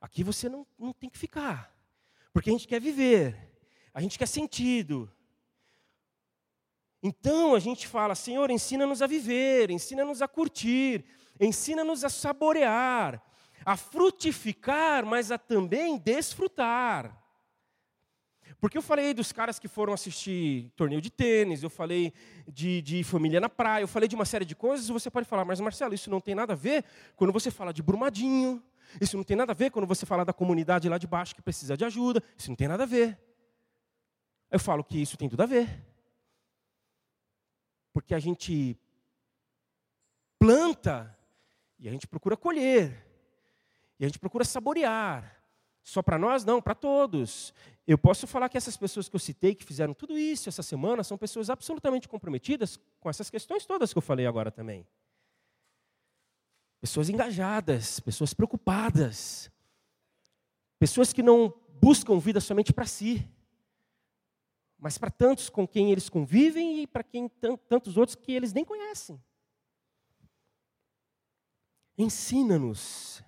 Aqui 0.00 0.22
você 0.22 0.48
não, 0.48 0.66
não 0.78 0.92
tem 0.92 1.10
que 1.10 1.18
ficar. 1.18 1.74
Porque 2.32 2.50
a 2.50 2.52
gente 2.52 2.68
quer 2.68 2.80
viver, 2.80 3.36
a 3.92 4.00
gente 4.00 4.18
quer 4.18 4.26
sentido. 4.26 5.10
Então 7.02 7.54
a 7.54 7.58
gente 7.58 7.86
fala, 7.86 8.14
Senhor, 8.14 8.50
ensina-nos 8.50 9.02
a 9.02 9.06
viver, 9.06 9.70
ensina-nos 9.70 10.20
a 10.20 10.28
curtir, 10.28 11.04
ensina-nos 11.40 12.04
a 12.04 12.08
saborear, 12.08 13.22
a 13.64 13.76
frutificar, 13.76 15.04
mas 15.04 15.30
a 15.30 15.38
também 15.38 15.98
desfrutar. 15.98 17.16
Porque 18.60 18.76
eu 18.76 18.82
falei 18.82 19.14
dos 19.14 19.30
caras 19.30 19.58
que 19.58 19.68
foram 19.68 19.92
assistir 19.92 20.72
torneio 20.74 21.00
de 21.00 21.10
tênis, 21.10 21.62
eu 21.62 21.70
falei 21.70 22.12
de, 22.46 22.82
de, 22.82 23.04
família 23.04 23.40
na 23.40 23.48
praia, 23.48 23.84
eu 23.84 23.88
falei 23.88 24.08
de 24.08 24.16
uma 24.16 24.24
série 24.24 24.44
de 24.44 24.56
coisas, 24.56 24.88
você 24.88 25.10
pode 25.10 25.28
falar, 25.28 25.44
mas 25.44 25.60
Marcelo, 25.60 25.94
isso 25.94 26.10
não 26.10 26.20
tem 26.20 26.34
nada 26.34 26.54
a 26.54 26.56
ver 26.56 26.84
quando 27.14 27.32
você 27.32 27.50
fala 27.52 27.72
de 27.72 27.82
Brumadinho, 27.82 28.60
isso 29.00 29.16
não 29.16 29.22
tem 29.22 29.36
nada 29.36 29.52
a 29.52 29.54
ver 29.54 29.70
quando 29.70 29.86
você 29.86 30.04
fala 30.04 30.24
da 30.24 30.32
comunidade 30.32 30.88
lá 30.88 30.98
de 30.98 31.06
baixo 31.06 31.34
que 31.34 31.42
precisa 31.42 31.76
de 31.76 31.84
ajuda, 31.84 32.22
isso 32.36 32.48
não 32.48 32.56
tem 32.56 32.66
nada 32.66 32.82
a 32.82 32.86
ver. 32.86 33.16
Eu 34.50 34.58
falo 34.58 34.82
que 34.82 35.00
isso 35.00 35.16
tem 35.16 35.28
tudo 35.28 35.42
a 35.42 35.46
ver. 35.46 35.68
Porque 37.92 38.14
a 38.14 38.18
gente 38.18 38.78
planta 40.38 41.17
e 41.78 41.88
a 41.88 41.92
gente 41.92 42.06
procura 42.06 42.36
colher, 42.36 43.06
e 43.98 44.04
a 44.04 44.08
gente 44.08 44.18
procura 44.18 44.44
saborear. 44.44 45.36
Só 45.82 46.02
para 46.02 46.18
nós? 46.18 46.44
Não, 46.44 46.60
para 46.60 46.74
todos. 46.74 47.54
Eu 47.86 47.96
posso 47.96 48.26
falar 48.26 48.50
que 48.50 48.58
essas 48.58 48.76
pessoas 48.76 49.08
que 49.08 49.16
eu 49.16 49.20
citei, 49.20 49.54
que 49.54 49.64
fizeram 49.64 49.94
tudo 49.94 50.18
isso 50.18 50.48
essa 50.48 50.62
semana, 50.62 51.02
são 51.02 51.16
pessoas 51.16 51.48
absolutamente 51.48 52.06
comprometidas 52.06 52.78
com 53.00 53.08
essas 53.08 53.30
questões 53.30 53.64
todas 53.64 53.92
que 53.92 53.98
eu 53.98 54.02
falei 54.02 54.26
agora 54.26 54.50
também. 54.50 54.86
Pessoas 56.80 57.08
engajadas, 57.08 57.98
pessoas 58.00 58.34
preocupadas, 58.34 59.50
pessoas 60.78 61.12
que 61.12 61.22
não 61.22 61.54
buscam 61.80 62.18
vida 62.18 62.40
somente 62.40 62.72
para 62.72 62.84
si, 62.84 63.26
mas 64.78 64.98
para 64.98 65.10
tantos 65.10 65.48
com 65.48 65.66
quem 65.66 65.90
eles 65.90 66.08
convivem 66.08 66.82
e 66.82 66.86
para 66.86 67.02
quem 67.02 67.28
tantos 67.68 67.96
outros 67.96 68.14
que 68.14 68.32
eles 68.32 68.52
nem 68.52 68.64
conhecem. 68.64 69.20
Ensina-nos 71.98 73.24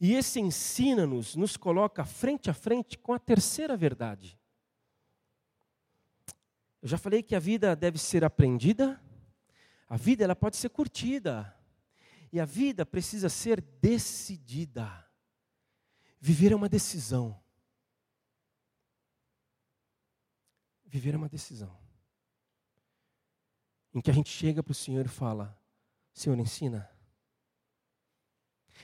E 0.00 0.14
esse 0.14 0.40
ensina-nos 0.40 1.36
nos 1.36 1.56
coloca 1.56 2.04
frente 2.04 2.50
a 2.50 2.54
frente 2.54 2.98
com 2.98 3.14
a 3.14 3.20
terceira 3.20 3.76
verdade. 3.76 4.36
Eu 6.82 6.88
já 6.88 6.98
falei 6.98 7.22
que 7.22 7.36
a 7.36 7.38
vida 7.38 7.76
deve 7.76 7.96
ser 7.96 8.24
aprendida, 8.24 9.00
a 9.88 9.96
vida 9.96 10.24
ela 10.24 10.34
pode 10.34 10.56
ser 10.56 10.70
curtida, 10.70 11.56
e 12.32 12.40
a 12.40 12.44
vida 12.44 12.84
precisa 12.84 13.28
ser 13.28 13.60
decidida. 13.60 15.08
Viver 16.18 16.50
é 16.50 16.56
uma 16.56 16.68
decisão. 16.68 17.40
Viver 20.84 21.14
é 21.14 21.16
uma 21.16 21.28
decisão. 21.28 21.78
Em 23.94 24.00
que 24.00 24.10
a 24.10 24.14
gente 24.14 24.30
chega 24.30 24.62
para 24.64 24.72
o 24.72 24.74
Senhor 24.74 25.06
e 25.06 25.08
fala: 25.08 25.56
Senhor, 26.12 26.36
ensina. 26.36 26.91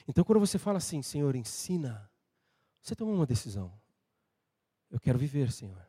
Então, 0.09 0.25
quando 0.25 0.40
você 0.40 0.59
fala 0.59 0.79
assim, 0.79 1.03
Senhor, 1.03 1.37
ensina, 1.37 2.11
você 2.81 2.97
toma 2.97 3.12
uma 3.12 3.27
decisão. 3.27 3.79
Eu 4.90 4.99
quero 4.99 5.18
viver, 5.18 5.53
Senhor. 5.53 5.87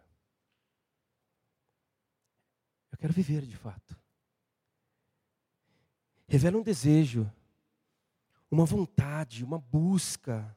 Eu 2.91 2.97
quero 2.97 3.13
viver 3.13 3.45
de 3.45 3.55
fato. 3.55 3.97
Revela 6.27 6.57
um 6.57 6.61
desejo, 6.61 7.31
uma 8.51 8.65
vontade, 8.65 9.45
uma 9.45 9.57
busca. 9.57 10.53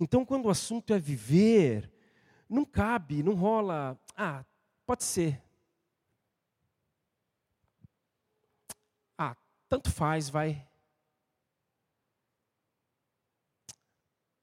Então, 0.00 0.24
quando 0.24 0.46
o 0.46 0.50
assunto 0.50 0.94
é 0.94 0.98
viver, 0.98 1.92
não 2.48 2.64
cabe, 2.64 3.22
não 3.22 3.34
rola. 3.34 4.00
Ah, 4.16 4.46
pode 4.86 5.04
ser. 5.04 5.42
Ah, 9.18 9.36
tanto 9.68 9.90
faz, 9.92 10.30
vai. 10.30 10.66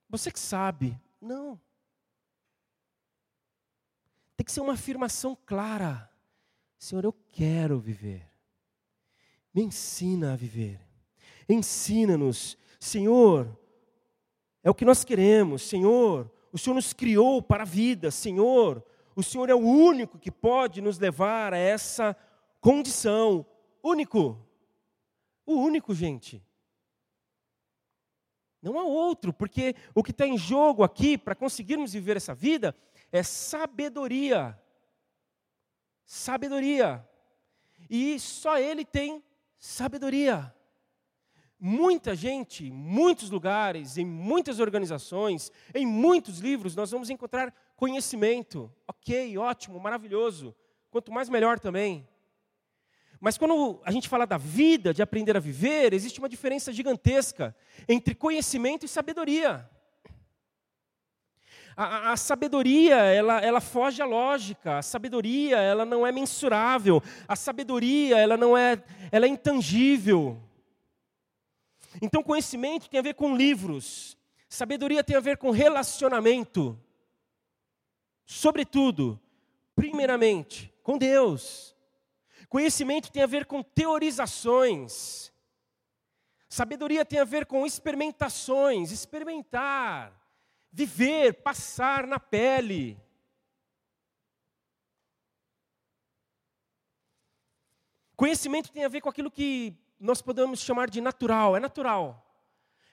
Você 0.09 0.31
que 0.31 0.39
sabe. 0.39 0.99
Não. 1.21 1.59
Tem 4.35 4.45
que 4.45 4.51
ser 4.51 4.61
uma 4.61 4.73
afirmação 4.73 5.37
clara. 5.45 6.09
Senhor, 6.77 7.03
eu 7.03 7.13
quero 7.31 7.79
viver. 7.79 8.25
Me 9.53 9.61
ensina 9.61 10.33
a 10.33 10.35
viver. 10.35 10.79
Ensina-nos. 11.47 12.57
Senhor, 12.79 13.57
é 14.63 14.69
o 14.69 14.73
que 14.73 14.85
nós 14.85 15.03
queremos. 15.03 15.61
Senhor, 15.61 16.31
o 16.51 16.57
Senhor 16.57 16.75
nos 16.75 16.93
criou 16.93 17.41
para 17.41 17.63
a 17.63 17.65
vida. 17.65 18.09
Senhor, 18.09 18.83
o 19.15 19.21
Senhor 19.21 19.49
é 19.49 19.53
o 19.53 19.59
único 19.59 20.17
que 20.17 20.31
pode 20.31 20.81
nos 20.81 20.97
levar 20.97 21.53
a 21.53 21.57
essa 21.57 22.15
condição. 22.61 23.45
Único. 23.83 24.37
O 25.45 25.55
único, 25.55 25.93
gente. 25.93 26.41
Não 28.61 28.77
há 28.77 28.83
outro, 28.83 29.31
porque 29.31 29.75
o 29.95 30.03
que 30.03 30.11
está 30.11 30.27
em 30.27 30.37
jogo 30.37 30.83
aqui, 30.83 31.17
para 31.17 31.35
conseguirmos 31.35 31.93
viver 31.93 32.17
essa 32.17 32.33
vida, 32.33 32.75
é 33.11 33.23
sabedoria. 33.23 34.59
Sabedoria. 36.05 37.07
E 37.89 38.19
só 38.19 38.57
Ele 38.57 38.83
tem 38.83 39.23
sabedoria. 39.57 40.53
Muita 41.59 42.15
gente, 42.15 42.67
em 42.67 42.71
muitos 42.71 43.29
lugares, 43.29 43.97
em 43.97 44.05
muitas 44.05 44.59
organizações, 44.59 45.51
em 45.73 45.85
muitos 45.85 46.39
livros, 46.39 46.75
nós 46.75 46.91
vamos 46.91 47.09
encontrar 47.09 47.53
conhecimento. 47.75 48.73
Ok, 48.87 49.37
ótimo, 49.37 49.79
maravilhoso. 49.79 50.55
Quanto 50.89 51.11
mais, 51.11 51.29
melhor 51.29 51.59
também. 51.59 52.07
Mas 53.19 53.38
quando 53.38 53.82
a 53.84 53.91
gente 53.91 54.08
fala 54.08 54.25
da 54.25 54.38
vida, 54.38 54.93
de 54.93 55.01
aprender 55.01 55.36
a 55.36 55.41
viver, 55.41 55.93
existe 55.93 56.19
uma 56.19 56.29
diferença 56.29 56.71
gigantesca 56.71 57.55
entre 57.88 58.15
conhecimento 58.15 58.86
e 58.86 58.89
sabedoria. 58.89 59.69
A, 61.75 62.12
a, 62.12 62.17
sabedoria, 62.17 62.95
ela, 62.95 63.39
ela 63.41 63.62
foge 63.62 64.01
à 64.01 64.05
lógica. 64.05 64.77
A 64.77 64.82
sabedoria, 64.82 65.58
ela 65.58 65.86
não 65.86 66.05
é 66.05 66.12
mensurável. 66.12 67.01
A 67.27 67.36
sabedoria, 67.36 68.17
ela 68.17 68.38
não 68.38 68.58
é, 68.58 68.82
ela 69.12 69.25
é 69.25 69.29
intangível. 69.29 70.41
Então, 72.01 72.23
conhecimento 72.23 72.89
tem 72.89 72.99
a 72.99 73.03
ver 73.03 73.15
com 73.15 73.36
livros. 73.36 74.17
Sabedoria 74.47 75.03
tem 75.03 75.15
a 75.15 75.21
ver 75.21 75.38
com 75.38 75.51
relacionamento. 75.51 76.79
Sobretudo, 78.25 79.19
primeiramente, 79.75 80.73
com 80.84 80.97
Deus. 80.97 81.75
Conhecimento 82.49 83.12
tem 83.12 83.21
a 83.21 83.27
ver 83.27 83.45
com 83.45 83.62
teorizações. 83.62 85.31
Sabedoria 86.49 87.05
tem 87.05 87.19
a 87.19 87.23
ver 87.23 87.45
com 87.45 87.63
experimentações, 87.63 88.91
experimentar, 88.91 90.19
viver, 90.71 91.43
passar 91.43 92.07
na 92.07 92.19
pele. 92.19 92.99
Conhecimento 98.15 98.71
tem 98.71 98.83
a 98.83 98.89
ver 98.89 98.99
com 98.99 99.09
aquilo 99.09 99.29
que 99.29 99.77
nós 99.99 100.19
podemos 100.19 100.59
chamar 100.59 100.89
de 100.89 100.99
natural. 100.99 101.55
É 101.55 101.59
natural. 101.59 102.25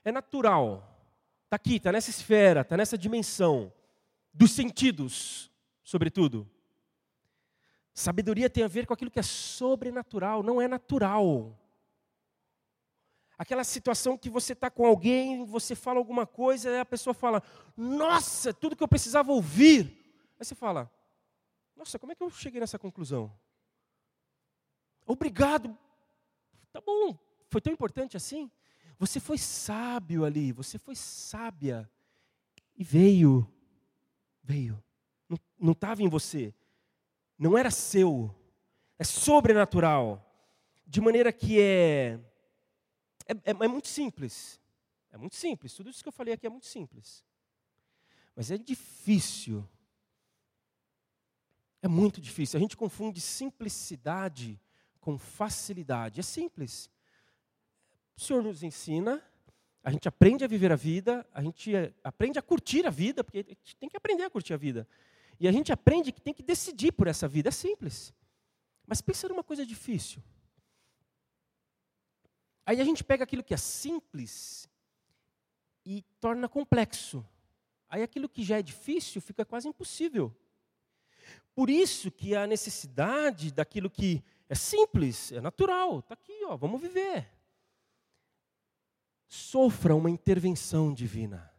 É 0.05 0.13
natural. 0.13 0.97
Está 1.45 1.57
aqui, 1.57 1.77
está 1.77 1.91
nessa 1.91 2.11
esfera, 2.11 2.61
está 2.61 2.77
nessa 2.77 2.99
dimensão 2.99 3.73
dos 4.35 4.53
sentidos, 4.53 5.51
sobretudo. 5.83 6.49
Sabedoria 7.99 8.51
tem 8.51 8.63
a 8.63 8.69
ver 8.69 8.87
com 8.87 8.93
aquilo 8.93 9.11
que 9.11 9.19
é 9.19 9.23
sobrenatural, 9.23 10.43
não 10.43 10.61
é 10.61 10.69
natural. 10.69 11.59
Aquela 13.39 13.65
situação 13.65 14.19
que 14.19 14.29
você 14.29 14.53
está 14.53 14.69
com 14.69 14.85
alguém, 14.85 15.47
você 15.47 15.75
fala 15.75 15.99
alguma 15.99 16.27
coisa, 16.27 16.69
e 16.69 16.79
a 16.79 16.85
pessoa 16.85 17.15
fala: 17.15 17.43
Nossa, 17.75 18.53
tudo 18.53 18.77
que 18.77 18.83
eu 18.83 18.89
precisava 18.89 19.33
ouvir. 19.33 19.87
Aí 20.39 20.45
você 20.45 20.55
fala: 20.55 20.93
Nossa, 21.75 21.99
como 21.99 22.13
é 22.13 22.15
que 22.15 22.23
eu 22.23 22.29
cheguei 22.29 22.61
nessa 22.61 22.79
conclusão? 22.79 23.33
Obrigado. 25.07 25.75
Tá 26.71 26.83
bom, 26.83 27.19
foi 27.49 27.63
tão 27.63 27.73
importante 27.73 28.15
assim? 28.15 28.51
Você 28.99 29.19
foi 29.19 29.39
sábio 29.39 30.23
ali, 30.27 30.53
você 30.53 30.79
foi 30.79 30.95
sábia. 30.95 31.91
E 32.77 32.85
veio, 32.85 33.51
veio. 34.43 34.85
Não 35.59 35.73
estava 35.73 36.03
em 36.03 36.11
você, 36.11 36.55
não 37.39 37.57
era 37.57 37.71
seu, 37.71 38.35
é 38.99 39.05
sobrenatural. 39.05 40.23
De 40.87 41.01
maneira 41.01 41.33
que 41.33 41.61
é, 41.61 42.21
é, 43.27 43.33
é, 43.33 43.51
é 43.51 43.69
muito 43.69 43.89
simples. 43.89 44.61
É 45.11 45.17
muito 45.17 45.37
simples. 45.37 45.75
Tudo 45.75 45.91
isso 45.91 46.03
que 46.03 46.09
eu 46.09 46.13
falei 46.13 46.35
aqui 46.35 46.47
é 46.47 46.51
muito 46.51 46.67
simples. 46.67 47.25
Mas 48.35 48.51
é 48.51 48.59
difícil. 48.59 49.67
É 51.83 51.89
muito 51.89 52.21
difícil. 52.21 52.57
A 52.59 52.61
gente 52.61 52.77
confunde 52.77 53.21
simplicidade 53.21 54.61
com 55.01 55.19
facilidade. 55.19 56.21
É 56.21 56.23
simples. 56.23 56.91
O 58.17 58.21
Senhor 58.21 58.43
nos 58.43 58.63
ensina, 58.63 59.23
a 59.85 59.91
gente 59.91 60.09
aprende 60.09 60.43
a 60.43 60.49
viver 60.49 60.73
a 60.73 60.77
vida, 60.77 61.27
a 61.33 61.43
gente 61.43 61.73
aprende 62.03 62.39
a 62.39 62.43
curtir 62.43 62.87
a 62.87 62.91
vida, 62.91 63.23
porque 63.23 63.39
a 63.39 63.43
gente 63.43 63.77
tem 63.77 63.89
que 63.89 63.97
aprender 63.97 64.25
a 64.25 64.31
curtir 64.31 64.53
a 64.53 64.57
vida. 64.57 64.89
E 65.39 65.47
a 65.47 65.53
gente 65.53 65.73
aprende 65.73 66.13
que 66.13 66.21
tem 66.21 66.35
que 66.35 66.43
decidir 66.43 66.93
por 66.93 67.07
essa 67.07 67.29
vida. 67.29 67.49
É 67.49 67.53
simples. 67.53 68.13
Mas 68.87 69.01
pensa 69.01 69.29
numa 69.29 69.45
coisa 69.45 69.67
difícil. 69.67 70.23
Aí 72.65 72.81
a 72.81 72.85
gente 72.85 73.05
pega 73.05 73.25
aquilo 73.25 73.45
que 73.45 73.55
é 73.55 73.57
simples 73.57 74.69
e 75.85 76.03
torna 76.21 76.49
complexo. 76.49 77.25
Aí 77.89 78.03
aquilo 78.03 78.29
que 78.29 78.43
já 78.43 78.59
é 78.59 78.63
difícil 78.63 79.21
fica 79.21 79.45
quase 79.45 79.69
impossível. 79.69 80.35
Por 81.55 81.71
isso 81.71 82.11
que 82.11 82.35
a 82.35 82.47
necessidade 82.47 83.53
daquilo 83.53 83.89
que 83.89 84.23
é 84.49 84.55
simples, 84.55 85.33
é 85.33 85.41
natural, 85.41 86.01
está 86.01 86.15
aqui, 86.15 86.45
ó, 86.45 86.57
vamos 86.57 86.81
viver. 86.81 87.29
Sofra 89.29 89.95
uma 89.95 90.11
intervenção 90.11 90.93
divina. 90.93 91.53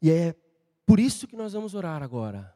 E 0.00 0.10
é 0.10 0.34
por 0.90 0.98
isso 0.98 1.28
que 1.28 1.36
nós 1.36 1.52
vamos 1.52 1.76
orar 1.76 2.02
agora. 2.02 2.52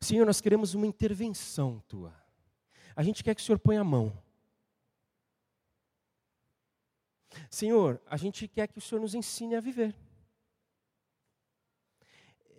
Senhor, 0.00 0.24
nós 0.24 0.40
queremos 0.40 0.74
uma 0.74 0.86
intervenção 0.86 1.82
tua. 1.88 2.14
A 2.94 3.02
gente 3.02 3.24
quer 3.24 3.34
que 3.34 3.40
o 3.40 3.44
Senhor 3.44 3.58
ponha 3.58 3.80
a 3.80 3.84
mão. 3.84 4.16
Senhor, 7.50 8.00
a 8.06 8.16
gente 8.16 8.46
quer 8.46 8.68
que 8.68 8.78
o 8.78 8.80
Senhor 8.80 9.00
nos 9.00 9.12
ensine 9.12 9.56
a 9.56 9.60
viver. 9.60 9.92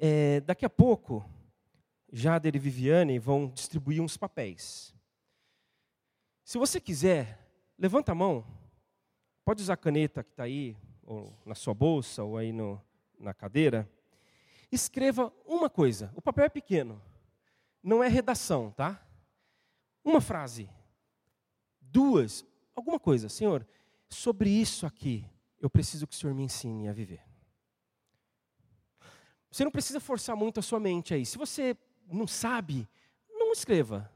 É, 0.01 0.41
daqui 0.41 0.65
a 0.65 0.69
pouco, 0.69 1.25
Jader 2.11 2.53
e 2.53 2.59
Viviane 2.59 3.17
vão 3.17 3.47
distribuir 3.47 4.01
uns 4.01 4.17
papéis. 4.17 4.93
Se 6.43 6.57
você 6.57 6.77
quiser, 6.77 7.39
levanta 7.79 8.11
a 8.11 8.15
mão. 8.15 8.45
Pode 9.45 9.61
usar 9.61 9.75
a 9.75 9.77
caneta 9.77 10.25
que 10.25 10.31
está 10.31 10.43
aí, 10.43 10.75
ou 11.03 11.33
na 11.45 11.55
sua 11.55 11.73
bolsa, 11.73 12.21
ou 12.21 12.35
aí 12.35 12.51
no, 12.51 12.81
na 13.17 13.33
cadeira 13.33 13.89
escreva 14.71 15.31
uma 15.45 15.69
coisa. 15.69 16.11
O 16.15 16.21
papel 16.21 16.45
é 16.45 16.49
pequeno. 16.49 17.01
Não 17.81 18.03
é 18.03 18.07
redação, 18.07 18.71
tá? 18.71 19.01
Uma 20.03 20.21
frase. 20.21 20.69
Duas. 21.79 22.45
Alguma 22.75 22.99
coisa. 22.99 23.29
Senhor, 23.29 23.65
sobre 24.09 24.49
isso 24.49 24.85
aqui, 24.85 25.25
eu 25.59 25.69
preciso 25.69 26.07
que 26.07 26.13
o 26.13 26.17
Senhor 26.17 26.33
me 26.33 26.43
ensine 26.43 26.87
a 26.87 26.93
viver. 26.93 27.21
Você 29.51 29.63
não 29.63 29.71
precisa 29.71 29.99
forçar 29.99 30.35
muito 30.35 30.59
a 30.59 30.63
sua 30.63 30.79
mente 30.79 31.13
aí. 31.13 31.25
Se 31.25 31.37
você 31.37 31.77
não 32.11 32.27
sabe, 32.27 32.87
não 33.29 33.53
escreva. 33.53 34.11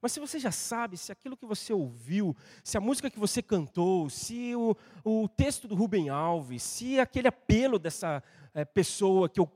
Mas 0.00 0.12
se 0.12 0.20
você 0.20 0.38
já 0.38 0.50
sabe, 0.50 0.98
se 0.98 1.10
aquilo 1.10 1.36
que 1.36 1.46
você 1.46 1.72
ouviu, 1.72 2.36
se 2.62 2.76
a 2.76 2.80
música 2.80 3.10
que 3.10 3.18
você 3.18 3.42
cantou, 3.42 4.10
se 4.10 4.54
o, 4.54 4.76
o 5.02 5.28
texto 5.28 5.66
do 5.66 5.74
Rubem 5.74 6.10
Alves, 6.10 6.62
se 6.62 7.00
aquele 7.00 7.28
apelo 7.28 7.78
dessa 7.78 8.22
é, 8.52 8.64
pessoa 8.64 9.28
que 9.28 9.40
eu 9.40 9.50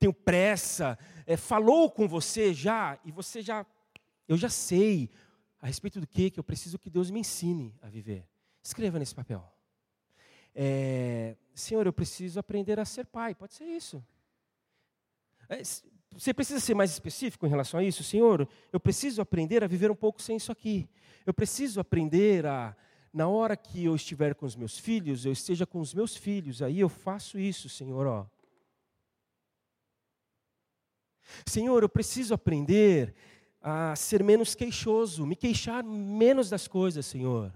tenho 0.00 0.14
pressa, 0.14 0.98
é, 1.26 1.36
falou 1.36 1.90
com 1.90 2.08
você 2.08 2.54
já, 2.54 2.98
e 3.04 3.12
você 3.12 3.42
já, 3.42 3.66
eu 4.26 4.36
já 4.36 4.48
sei 4.48 5.10
a 5.60 5.66
respeito 5.66 6.00
do 6.00 6.06
que, 6.06 6.30
que 6.30 6.40
eu 6.40 6.44
preciso 6.44 6.78
que 6.78 6.88
Deus 6.88 7.10
me 7.10 7.20
ensine 7.20 7.76
a 7.82 7.88
viver. 7.88 8.26
Escreva 8.62 8.98
nesse 8.98 9.14
papel. 9.14 9.46
É, 10.54 11.36
Senhor, 11.54 11.86
eu 11.86 11.92
preciso 11.92 12.40
aprender 12.40 12.80
a 12.80 12.84
ser 12.86 13.04
pai. 13.06 13.34
Pode 13.34 13.52
ser 13.52 13.64
isso. 13.64 14.02
É, 15.48 15.60
você 16.12 16.32
precisa 16.32 16.58
ser 16.58 16.74
mais 16.74 16.90
específico 16.90 17.46
em 17.46 17.50
relação 17.50 17.78
a 17.78 17.84
isso? 17.84 18.02
Senhor, 18.02 18.48
eu 18.72 18.80
preciso 18.80 19.20
aprender 19.20 19.62
a 19.62 19.66
viver 19.66 19.90
um 19.90 19.94
pouco 19.94 20.22
sem 20.22 20.36
isso 20.36 20.50
aqui. 20.50 20.88
Eu 21.26 21.34
preciso 21.34 21.78
aprender 21.78 22.46
a, 22.46 22.74
na 23.12 23.28
hora 23.28 23.54
que 23.54 23.84
eu 23.84 23.94
estiver 23.94 24.34
com 24.34 24.46
os 24.46 24.56
meus 24.56 24.78
filhos, 24.78 25.26
eu 25.26 25.32
esteja 25.32 25.66
com 25.66 25.78
os 25.78 25.92
meus 25.92 26.16
filhos. 26.16 26.62
Aí 26.62 26.80
eu 26.80 26.88
faço 26.88 27.38
isso, 27.38 27.68
Senhor, 27.68 28.06
ó. 28.06 28.26
Senhor, 31.46 31.82
eu 31.82 31.88
preciso 31.88 32.34
aprender 32.34 33.14
a 33.60 33.94
ser 33.94 34.22
menos 34.22 34.54
queixoso, 34.54 35.26
me 35.26 35.36
queixar 35.36 35.84
menos 35.84 36.48
das 36.48 36.66
coisas, 36.66 37.04
Senhor. 37.04 37.52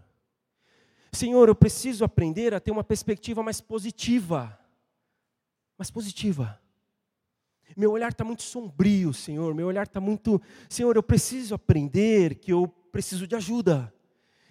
Senhor, 1.13 1.49
eu 1.49 1.55
preciso 1.55 2.05
aprender 2.05 2.53
a 2.53 2.61
ter 2.61 2.71
uma 2.71 2.85
perspectiva 2.85 3.43
mais 3.43 3.61
positiva. 3.61 4.59
Mais 5.79 5.91
positiva. 5.91 6.61
Meu 7.77 7.93
olhar 7.93 8.11
está 8.11 8.25
muito 8.25 8.43
sombrio, 8.43 9.13
Senhor. 9.13 9.55
Meu 9.55 9.67
olhar 9.67 9.87
está 9.87 10.01
muito. 10.01 10.41
Senhor, 10.69 10.95
eu 10.97 11.03
preciso 11.03 11.55
aprender 11.55 12.35
que 12.37 12.53
eu 12.53 12.69
preciso 12.93 13.27
de 13.27 13.35
ajuda. 13.35 13.93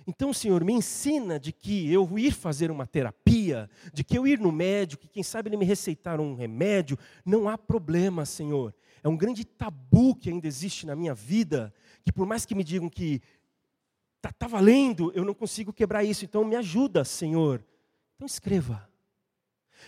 Então, 0.06 0.34
Senhor, 0.34 0.64
me 0.66 0.74
ensina 0.74 1.40
de 1.40 1.54
que 1.54 1.92
eu 1.92 2.18
ir 2.18 2.34
fazer 2.34 2.70
uma 2.70 2.86
terapia, 2.86 3.70
de 3.94 4.04
que 4.04 4.18
eu 4.18 4.28
ir 4.28 4.38
no 4.38 4.52
médico, 4.52 5.04
que 5.04 5.08
quem 5.08 5.24
sabe 5.24 5.48
ele 5.50 5.56
me 5.56 5.64
receitar 5.64 6.20
um 6.20 6.36
remédio, 6.36 6.98
não 7.26 7.48
há 7.48 7.58
problema, 7.58 8.26
Senhor 8.26 8.74
é 9.04 9.10
um 9.10 9.18
grande 9.18 9.44
tabu 9.44 10.16
que 10.16 10.30
ainda 10.30 10.48
existe 10.48 10.86
na 10.86 10.96
minha 10.96 11.14
vida, 11.14 11.74
que 12.04 12.12
por 12.12 12.26
mais 12.26 12.46
que 12.46 12.56
me 12.56 12.64
digam 12.64 12.90
que 12.90 13.22
está 14.16 14.32
tá 14.32 14.48
valendo, 14.48 15.12
eu 15.14 15.26
não 15.26 15.34
consigo 15.34 15.74
quebrar 15.74 16.06
isso. 16.06 16.24
Então 16.24 16.46
me 16.46 16.56
ajuda, 16.56 17.04
Senhor. 17.04 17.64
Então 18.16 18.26
escreva. 18.26 18.90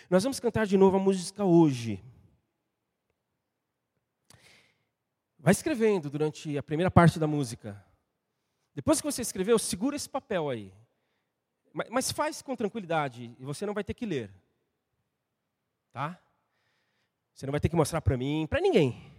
Nós 0.09 0.23
vamos 0.23 0.39
cantar 0.39 0.67
de 0.67 0.77
novo 0.77 0.97
a 0.97 0.99
música 0.99 1.45
hoje. 1.45 2.03
Vai 5.39 5.53
escrevendo 5.53 6.09
durante 6.09 6.57
a 6.57 6.63
primeira 6.63 6.91
parte 6.91 7.17
da 7.17 7.27
música. 7.27 7.81
Depois 8.73 8.99
que 8.99 9.09
você 9.09 9.21
escreveu, 9.21 9.57
segura 9.57 9.95
esse 9.95 10.09
papel 10.09 10.49
aí. 10.49 10.73
Mas 11.89 12.11
faz 12.11 12.41
com 12.41 12.55
tranquilidade 12.55 13.33
e 13.39 13.45
você 13.45 13.65
não 13.65 13.73
vai 13.73 13.83
ter 13.83 13.93
que 13.93 14.05
ler. 14.05 14.29
Tá? 15.93 16.19
Você 17.35 17.45
não 17.45 17.51
vai 17.51 17.59
ter 17.59 17.67
que 17.67 17.75
mostrar 17.75 17.99
para 17.99 18.15
mim, 18.15 18.47
para 18.49 18.61
ninguém. 18.61 19.11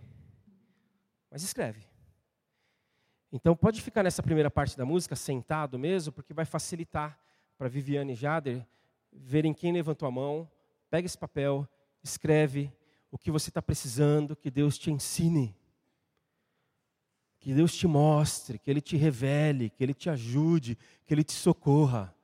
Mas 1.30 1.42
escreve. 1.42 1.86
Então 3.30 3.54
pode 3.54 3.82
ficar 3.82 4.02
nessa 4.02 4.22
primeira 4.22 4.50
parte 4.50 4.74
da 4.74 4.86
música 4.86 5.14
sentado 5.14 5.78
mesmo, 5.78 6.10
porque 6.10 6.32
vai 6.32 6.46
facilitar 6.46 7.20
para 7.58 7.68
Viviane 7.68 8.14
e 8.14 8.16
Jader 8.16 8.66
verem 9.12 9.52
quem 9.52 9.70
levantou 9.70 10.08
a 10.08 10.10
mão. 10.10 10.50
Pega 10.88 11.04
esse 11.04 11.18
papel, 11.18 11.68
escreve 12.02 12.72
o 13.10 13.18
que 13.18 13.30
você 13.30 13.50
está 13.50 13.60
precisando, 13.60 14.34
que 14.34 14.50
Deus 14.50 14.78
te 14.78 14.90
ensine. 14.90 15.54
Que 17.38 17.52
Deus 17.52 17.74
te 17.74 17.86
mostre, 17.86 18.58
que 18.58 18.70
Ele 18.70 18.80
te 18.80 18.96
revele, 18.96 19.68
que 19.68 19.84
Ele 19.84 19.92
te 19.92 20.08
ajude, 20.08 20.78
que 21.04 21.12
Ele 21.12 21.22
te 21.22 21.34
socorra. 21.34 22.15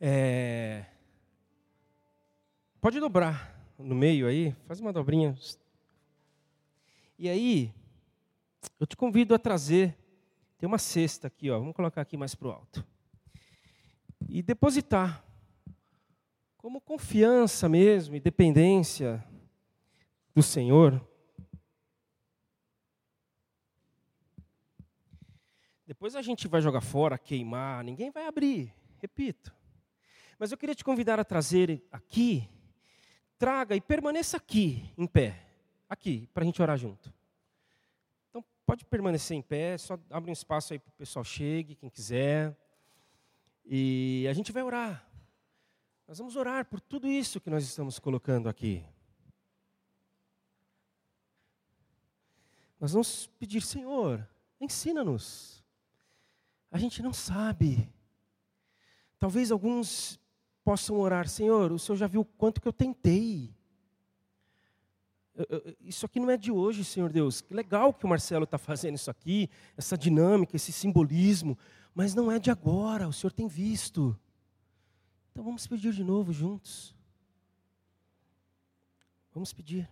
É... 0.00 0.86
Pode 2.80 2.98
dobrar 2.98 3.54
no 3.78 3.94
meio 3.94 4.26
aí, 4.26 4.56
faz 4.66 4.80
uma 4.80 4.92
dobrinha. 4.92 5.36
E 7.18 7.28
aí, 7.28 7.74
eu 8.78 8.86
te 8.86 8.96
convido 8.96 9.34
a 9.34 9.38
trazer, 9.38 9.94
tem 10.56 10.66
uma 10.66 10.78
cesta 10.78 11.26
aqui, 11.26 11.50
ó, 11.50 11.58
vamos 11.58 11.76
colocar 11.76 12.00
aqui 12.00 12.16
mais 12.16 12.34
para 12.34 12.48
o 12.48 12.50
alto. 12.50 12.86
E 14.26 14.42
depositar, 14.42 15.22
como 16.56 16.80
confiança 16.80 17.68
mesmo 17.68 18.16
e 18.16 18.20
dependência 18.20 19.22
do 20.34 20.42
Senhor. 20.42 21.06
Depois 25.86 26.16
a 26.16 26.22
gente 26.22 26.48
vai 26.48 26.62
jogar 26.62 26.80
fora, 26.80 27.18
queimar, 27.18 27.84
ninguém 27.84 28.10
vai 28.10 28.26
abrir, 28.26 28.74
repito. 28.98 29.59
Mas 30.40 30.50
eu 30.50 30.56
queria 30.56 30.74
te 30.74 30.82
convidar 30.82 31.20
a 31.20 31.24
trazer 31.24 31.86
aqui, 31.92 32.48
traga 33.36 33.76
e 33.76 33.80
permaneça 33.80 34.38
aqui, 34.38 34.90
em 34.96 35.06
pé, 35.06 35.38
aqui, 35.86 36.26
para 36.32 36.42
a 36.42 36.46
gente 36.46 36.62
orar 36.62 36.78
junto. 36.78 37.12
Então, 38.30 38.42
pode 38.64 38.86
permanecer 38.86 39.36
em 39.36 39.42
pé, 39.42 39.76
só 39.76 40.00
abre 40.08 40.30
um 40.30 40.32
espaço 40.32 40.72
aí 40.72 40.78
para 40.78 40.88
o 40.88 40.94
pessoal 40.94 41.22
chegue, 41.22 41.74
quem 41.74 41.90
quiser. 41.90 42.56
E 43.66 44.26
a 44.30 44.32
gente 44.32 44.50
vai 44.50 44.62
orar. 44.62 45.06
Nós 46.08 46.16
vamos 46.16 46.34
orar 46.36 46.64
por 46.64 46.80
tudo 46.80 47.06
isso 47.06 47.38
que 47.38 47.50
nós 47.50 47.62
estamos 47.62 47.98
colocando 47.98 48.48
aqui. 48.48 48.82
Nós 52.80 52.92
vamos 52.92 53.26
pedir, 53.38 53.60
Senhor, 53.60 54.26
ensina-nos. 54.58 55.62
A 56.70 56.78
gente 56.78 57.02
não 57.02 57.12
sabe. 57.12 57.86
Talvez 59.18 59.50
alguns 59.50 60.18
possam 60.70 61.00
orar: 61.00 61.26
Senhor, 61.26 61.72
o 61.72 61.80
Senhor 61.80 61.96
já 61.96 62.06
viu 62.06 62.20
o 62.20 62.24
quanto 62.24 62.60
que 62.60 62.68
eu 62.68 62.72
tentei. 62.72 63.52
Isso 65.80 66.06
aqui 66.06 66.20
não 66.20 66.30
é 66.30 66.36
de 66.36 66.52
hoje, 66.52 66.84
Senhor 66.84 67.10
Deus. 67.10 67.40
Que 67.40 67.52
legal 67.52 67.92
que 67.92 68.04
o 68.04 68.08
Marcelo 68.08 68.44
está 68.44 68.56
fazendo 68.56 68.94
isso 68.94 69.10
aqui, 69.10 69.50
essa 69.76 69.98
dinâmica, 69.98 70.54
esse 70.54 70.70
simbolismo, 70.70 71.58
mas 71.92 72.14
não 72.14 72.30
é 72.30 72.38
de 72.38 72.52
agora, 72.52 73.08
o 73.08 73.12
Senhor 73.12 73.32
tem 73.32 73.48
visto. 73.48 74.16
Então 75.32 75.42
vamos 75.42 75.66
pedir 75.66 75.92
de 75.92 76.04
novo 76.04 76.32
juntos. 76.32 76.94
Vamos 79.34 79.52
pedir. 79.52 79.90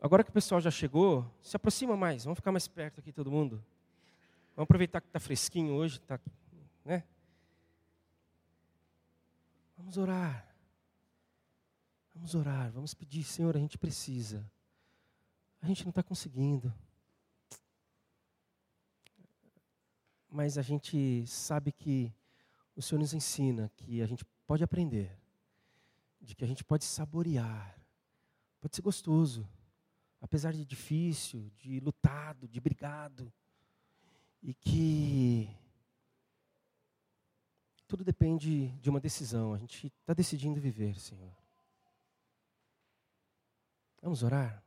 Agora 0.00 0.24
que 0.24 0.30
o 0.30 0.32
pessoal 0.32 0.60
já 0.60 0.72
chegou, 0.72 1.24
se 1.40 1.54
aproxima 1.54 1.96
mais, 1.96 2.24
vamos 2.24 2.38
ficar 2.38 2.50
mais 2.50 2.66
perto 2.66 2.98
aqui 2.98 3.12
todo 3.12 3.30
mundo. 3.30 3.64
Vamos 4.56 4.64
aproveitar 4.64 5.00
que 5.00 5.06
está 5.06 5.20
fresquinho 5.20 5.72
hoje, 5.74 6.00
tá, 6.00 6.18
né? 6.84 7.04
Vamos 9.80 9.96
orar. 9.96 10.46
Vamos 12.14 12.34
orar, 12.34 12.70
vamos 12.70 12.92
pedir, 12.92 13.24
Senhor, 13.24 13.56
a 13.56 13.58
gente 13.58 13.78
precisa. 13.78 14.44
A 15.62 15.66
gente 15.66 15.84
não 15.84 15.88
está 15.88 16.02
conseguindo. 16.02 16.72
Mas 20.28 20.58
a 20.58 20.62
gente 20.62 21.26
sabe 21.26 21.72
que 21.72 22.12
o 22.76 22.82
Senhor 22.82 23.00
nos 23.00 23.14
ensina 23.14 23.72
que 23.74 24.02
a 24.02 24.06
gente 24.06 24.22
pode 24.46 24.62
aprender, 24.62 25.18
de 26.20 26.34
que 26.34 26.44
a 26.44 26.46
gente 26.46 26.62
pode 26.62 26.84
saborear. 26.84 27.74
Pode 28.60 28.76
ser 28.76 28.82
gostoso, 28.82 29.48
apesar 30.20 30.52
de 30.52 30.62
difícil, 30.62 31.50
de 31.56 31.80
lutado, 31.80 32.46
de 32.46 32.60
brigado. 32.60 33.32
E 34.42 34.52
que 34.52 35.48
tudo 37.90 38.04
depende 38.04 38.68
de 38.78 38.88
uma 38.88 39.00
decisão. 39.00 39.52
A 39.52 39.58
gente 39.58 39.88
está 39.88 40.14
decidindo 40.14 40.60
viver, 40.60 40.96
Senhor. 41.00 41.34
Vamos 44.00 44.22
orar? 44.22 44.62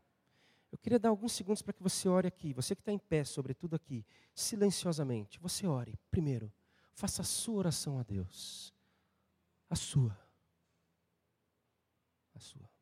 Eu 0.69 0.77
queria 0.77 0.99
dar 0.99 1.07
alguns 1.07 1.31
segundos 1.31 1.61
para 1.61 1.71
que 1.71 1.81
você 1.81 2.09
ore 2.09 2.27
aqui. 2.27 2.51
Você 2.51 2.75
que 2.75 2.81
está 2.81 2.91
em 2.91 2.99
pé, 2.99 3.23
sobretudo 3.23 3.77
aqui, 3.77 4.05
silenciosamente. 4.35 5.39
Você 5.39 5.65
ore. 5.65 5.97
Primeiro, 6.11 6.51
faça 6.91 7.21
a 7.21 7.25
sua 7.25 7.59
oração 7.59 7.97
a 7.97 8.03
Deus. 8.03 8.73
A 9.69 9.75
sua. 9.77 10.19
A 12.35 12.39
sua. 12.39 12.72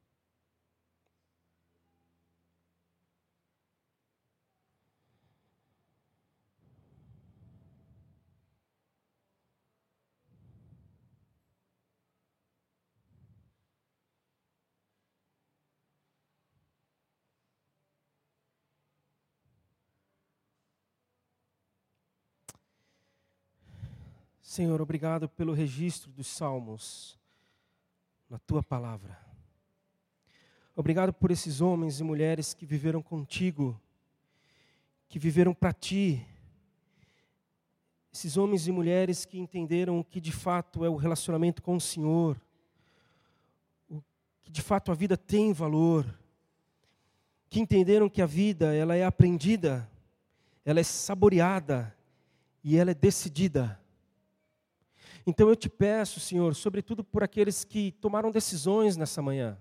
Senhor, 24.51 24.81
obrigado 24.81 25.29
pelo 25.29 25.53
registro 25.53 26.11
dos 26.11 26.27
salmos 26.27 27.17
na 28.29 28.37
tua 28.37 28.61
palavra. 28.61 29.17
Obrigado 30.75 31.13
por 31.13 31.31
esses 31.31 31.61
homens 31.61 32.01
e 32.01 32.03
mulheres 32.03 32.53
que 32.53 32.65
viveram 32.65 33.01
contigo, 33.01 33.79
que 35.07 35.17
viveram 35.17 35.53
para 35.53 35.71
ti. 35.71 36.27
Esses 38.11 38.35
homens 38.35 38.67
e 38.67 38.73
mulheres 38.73 39.23
que 39.23 39.39
entenderam 39.39 39.97
o 39.97 40.03
que 40.03 40.19
de 40.19 40.33
fato 40.33 40.83
é 40.83 40.89
o 40.89 40.97
relacionamento 40.97 41.61
com 41.61 41.77
o 41.77 41.79
Senhor, 41.79 42.37
o 43.89 44.03
que 44.43 44.51
de 44.51 44.61
fato 44.61 44.91
a 44.91 44.93
vida 44.93 45.15
tem 45.15 45.53
valor, 45.53 46.05
que 47.49 47.61
entenderam 47.61 48.09
que 48.09 48.21
a 48.21 48.25
vida 48.25 48.75
ela 48.75 48.97
é 48.97 49.05
aprendida, 49.05 49.89
ela 50.65 50.81
é 50.81 50.83
saboreada 50.83 51.95
e 52.61 52.75
ela 52.75 52.91
é 52.91 52.93
decidida. 52.93 53.80
Então 55.25 55.49
eu 55.49 55.55
te 55.55 55.69
peço, 55.69 56.19
Senhor, 56.19 56.55
sobretudo 56.55 57.03
por 57.03 57.23
aqueles 57.23 57.63
que 57.63 57.91
tomaram 57.93 58.31
decisões 58.31 58.97
nessa 58.97 59.21
manhã, 59.21 59.57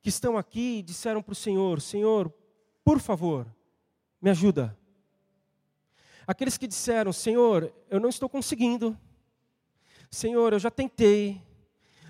que 0.00 0.08
estão 0.08 0.38
aqui 0.38 0.78
e 0.78 0.82
disseram 0.82 1.22
para 1.22 1.32
o 1.32 1.36
Senhor: 1.36 1.80
Senhor, 1.80 2.32
por 2.82 2.98
favor, 2.98 3.46
me 4.20 4.30
ajuda. 4.30 4.76
Aqueles 6.26 6.56
que 6.56 6.66
disseram: 6.66 7.12
Senhor, 7.12 7.72
eu 7.90 8.00
não 8.00 8.08
estou 8.08 8.28
conseguindo. 8.28 8.98
Senhor, 10.10 10.52
eu 10.52 10.58
já 10.58 10.70
tentei. 10.70 11.42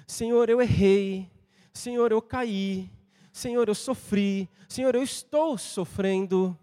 Senhor, 0.06 0.48
eu 0.48 0.60
errei. 0.60 1.30
Senhor, 1.72 2.12
eu 2.12 2.22
caí. 2.22 2.90
Senhor, 3.32 3.68
eu 3.68 3.74
sofri. 3.74 4.48
Senhor, 4.68 4.94
eu 4.94 5.02
estou 5.02 5.58
sofrendo. 5.58 6.56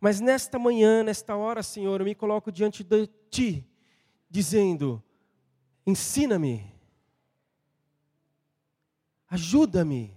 Mas 0.00 0.20
nesta 0.20 0.58
manhã, 0.58 1.02
nesta 1.02 1.36
hora, 1.36 1.62
Senhor, 1.62 2.00
eu 2.00 2.04
me 2.04 2.14
coloco 2.14 2.50
diante 2.50 2.82
de 2.82 3.06
Ti 3.30 3.71
dizendo: 4.32 5.02
ensina-me, 5.86 6.64
ajuda-me, 9.28 10.16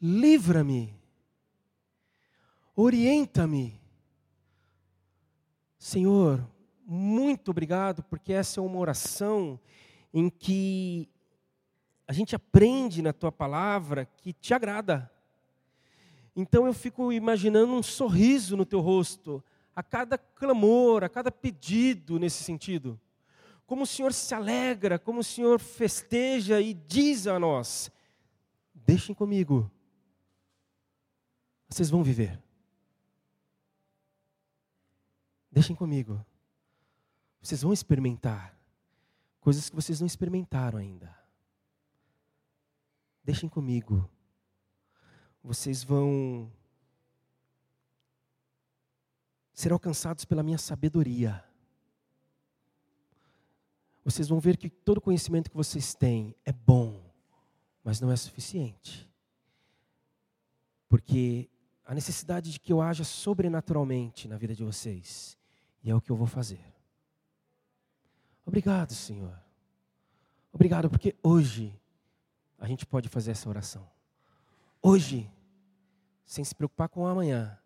livra-me, 0.00 0.94
orienta-me. 2.76 3.80
Senhor, 5.76 6.48
muito 6.86 7.50
obrigado, 7.50 8.04
porque 8.04 8.32
essa 8.32 8.60
é 8.60 8.62
uma 8.62 8.78
oração 8.78 9.58
em 10.14 10.30
que 10.30 11.08
a 12.06 12.12
gente 12.12 12.36
aprende 12.36 13.02
na 13.02 13.12
tua 13.12 13.32
palavra 13.32 14.04
que 14.04 14.32
te 14.32 14.54
agrada. 14.54 15.10
Então 16.36 16.64
eu 16.64 16.72
fico 16.72 17.12
imaginando 17.12 17.72
um 17.72 17.82
sorriso 17.82 18.56
no 18.56 18.64
teu 18.64 18.78
rosto, 18.78 19.42
a 19.74 19.82
cada 19.82 20.18
clamor, 20.18 21.04
a 21.04 21.08
cada 21.08 21.30
pedido 21.30 22.18
nesse 22.18 22.42
sentido. 22.42 23.00
Como 23.66 23.84
o 23.84 23.86
Senhor 23.86 24.12
se 24.12 24.34
alegra, 24.34 24.98
como 24.98 25.20
o 25.20 25.24
Senhor 25.24 25.58
festeja 25.58 26.60
e 26.60 26.74
diz 26.74 27.26
a 27.26 27.38
nós: 27.38 27.90
deixem 28.74 29.14
comigo, 29.14 29.70
vocês 31.68 31.88
vão 31.88 32.02
viver. 32.02 32.40
Deixem 35.50 35.76
comigo, 35.76 36.24
vocês 37.40 37.60
vão 37.60 37.72
experimentar 37.72 38.58
coisas 39.38 39.68
que 39.68 39.76
vocês 39.76 40.00
não 40.00 40.06
experimentaram 40.06 40.78
ainda. 40.78 41.14
Deixem 43.22 43.48
comigo, 43.48 44.08
vocês 45.42 45.84
vão 45.84 46.50
ser 49.52 49.72
alcançados 49.72 50.24
pela 50.24 50.42
minha 50.42 50.58
sabedoria. 50.58 51.44
Vocês 54.04 54.28
vão 54.28 54.40
ver 54.40 54.56
que 54.56 54.68
todo 54.68 55.00
conhecimento 55.00 55.50
que 55.50 55.56
vocês 55.56 55.94
têm 55.94 56.34
é 56.44 56.52
bom, 56.52 57.00
mas 57.84 58.00
não 58.00 58.10
é 58.10 58.16
suficiente. 58.16 59.08
Porque 60.88 61.48
a 61.84 61.94
necessidade 61.94 62.50
de 62.50 62.58
que 62.58 62.72
eu 62.72 62.80
haja 62.80 63.04
sobrenaturalmente 63.04 64.26
na 64.26 64.36
vida 64.36 64.54
de 64.54 64.64
vocês, 64.64 65.38
e 65.82 65.90
é 65.90 65.94
o 65.94 66.00
que 66.00 66.10
eu 66.10 66.16
vou 66.16 66.26
fazer. 66.26 66.60
Obrigado, 68.44 68.92
Senhor. 68.92 69.38
Obrigado, 70.52 70.90
porque 70.90 71.16
hoje 71.22 71.78
a 72.58 72.66
gente 72.66 72.84
pode 72.84 73.08
fazer 73.08 73.30
essa 73.30 73.48
oração. 73.48 73.88
Hoje, 74.80 75.30
sem 76.24 76.44
se 76.44 76.54
preocupar 76.54 76.88
com 76.88 77.02
o 77.02 77.06
amanhã, 77.06 77.58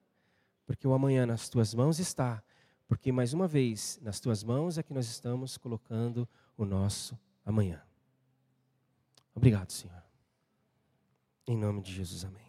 porque 0.67 0.87
o 0.87 0.93
amanhã 0.93 1.25
nas 1.25 1.49
tuas 1.49 1.73
mãos 1.73 1.99
está, 1.99 2.43
porque 2.87 3.11
mais 3.11 3.33
uma 3.33 3.49
vez, 3.49 3.99
nas 4.03 4.21
tuas 4.21 4.45
mãos 4.45 4.77
é 4.77 4.83
que 4.83 4.93
nós 4.93 5.07
estamos 5.07 5.57
colocando 5.57 6.29
o 6.57 6.64
nosso 6.64 7.19
amanhã. 7.45 7.81
Obrigado, 9.35 9.71
Senhor. 9.71 10.03
Em 11.47 11.57
nome 11.57 11.81
de 11.81 11.93
Jesus, 11.93 12.25
amém. 12.25 12.46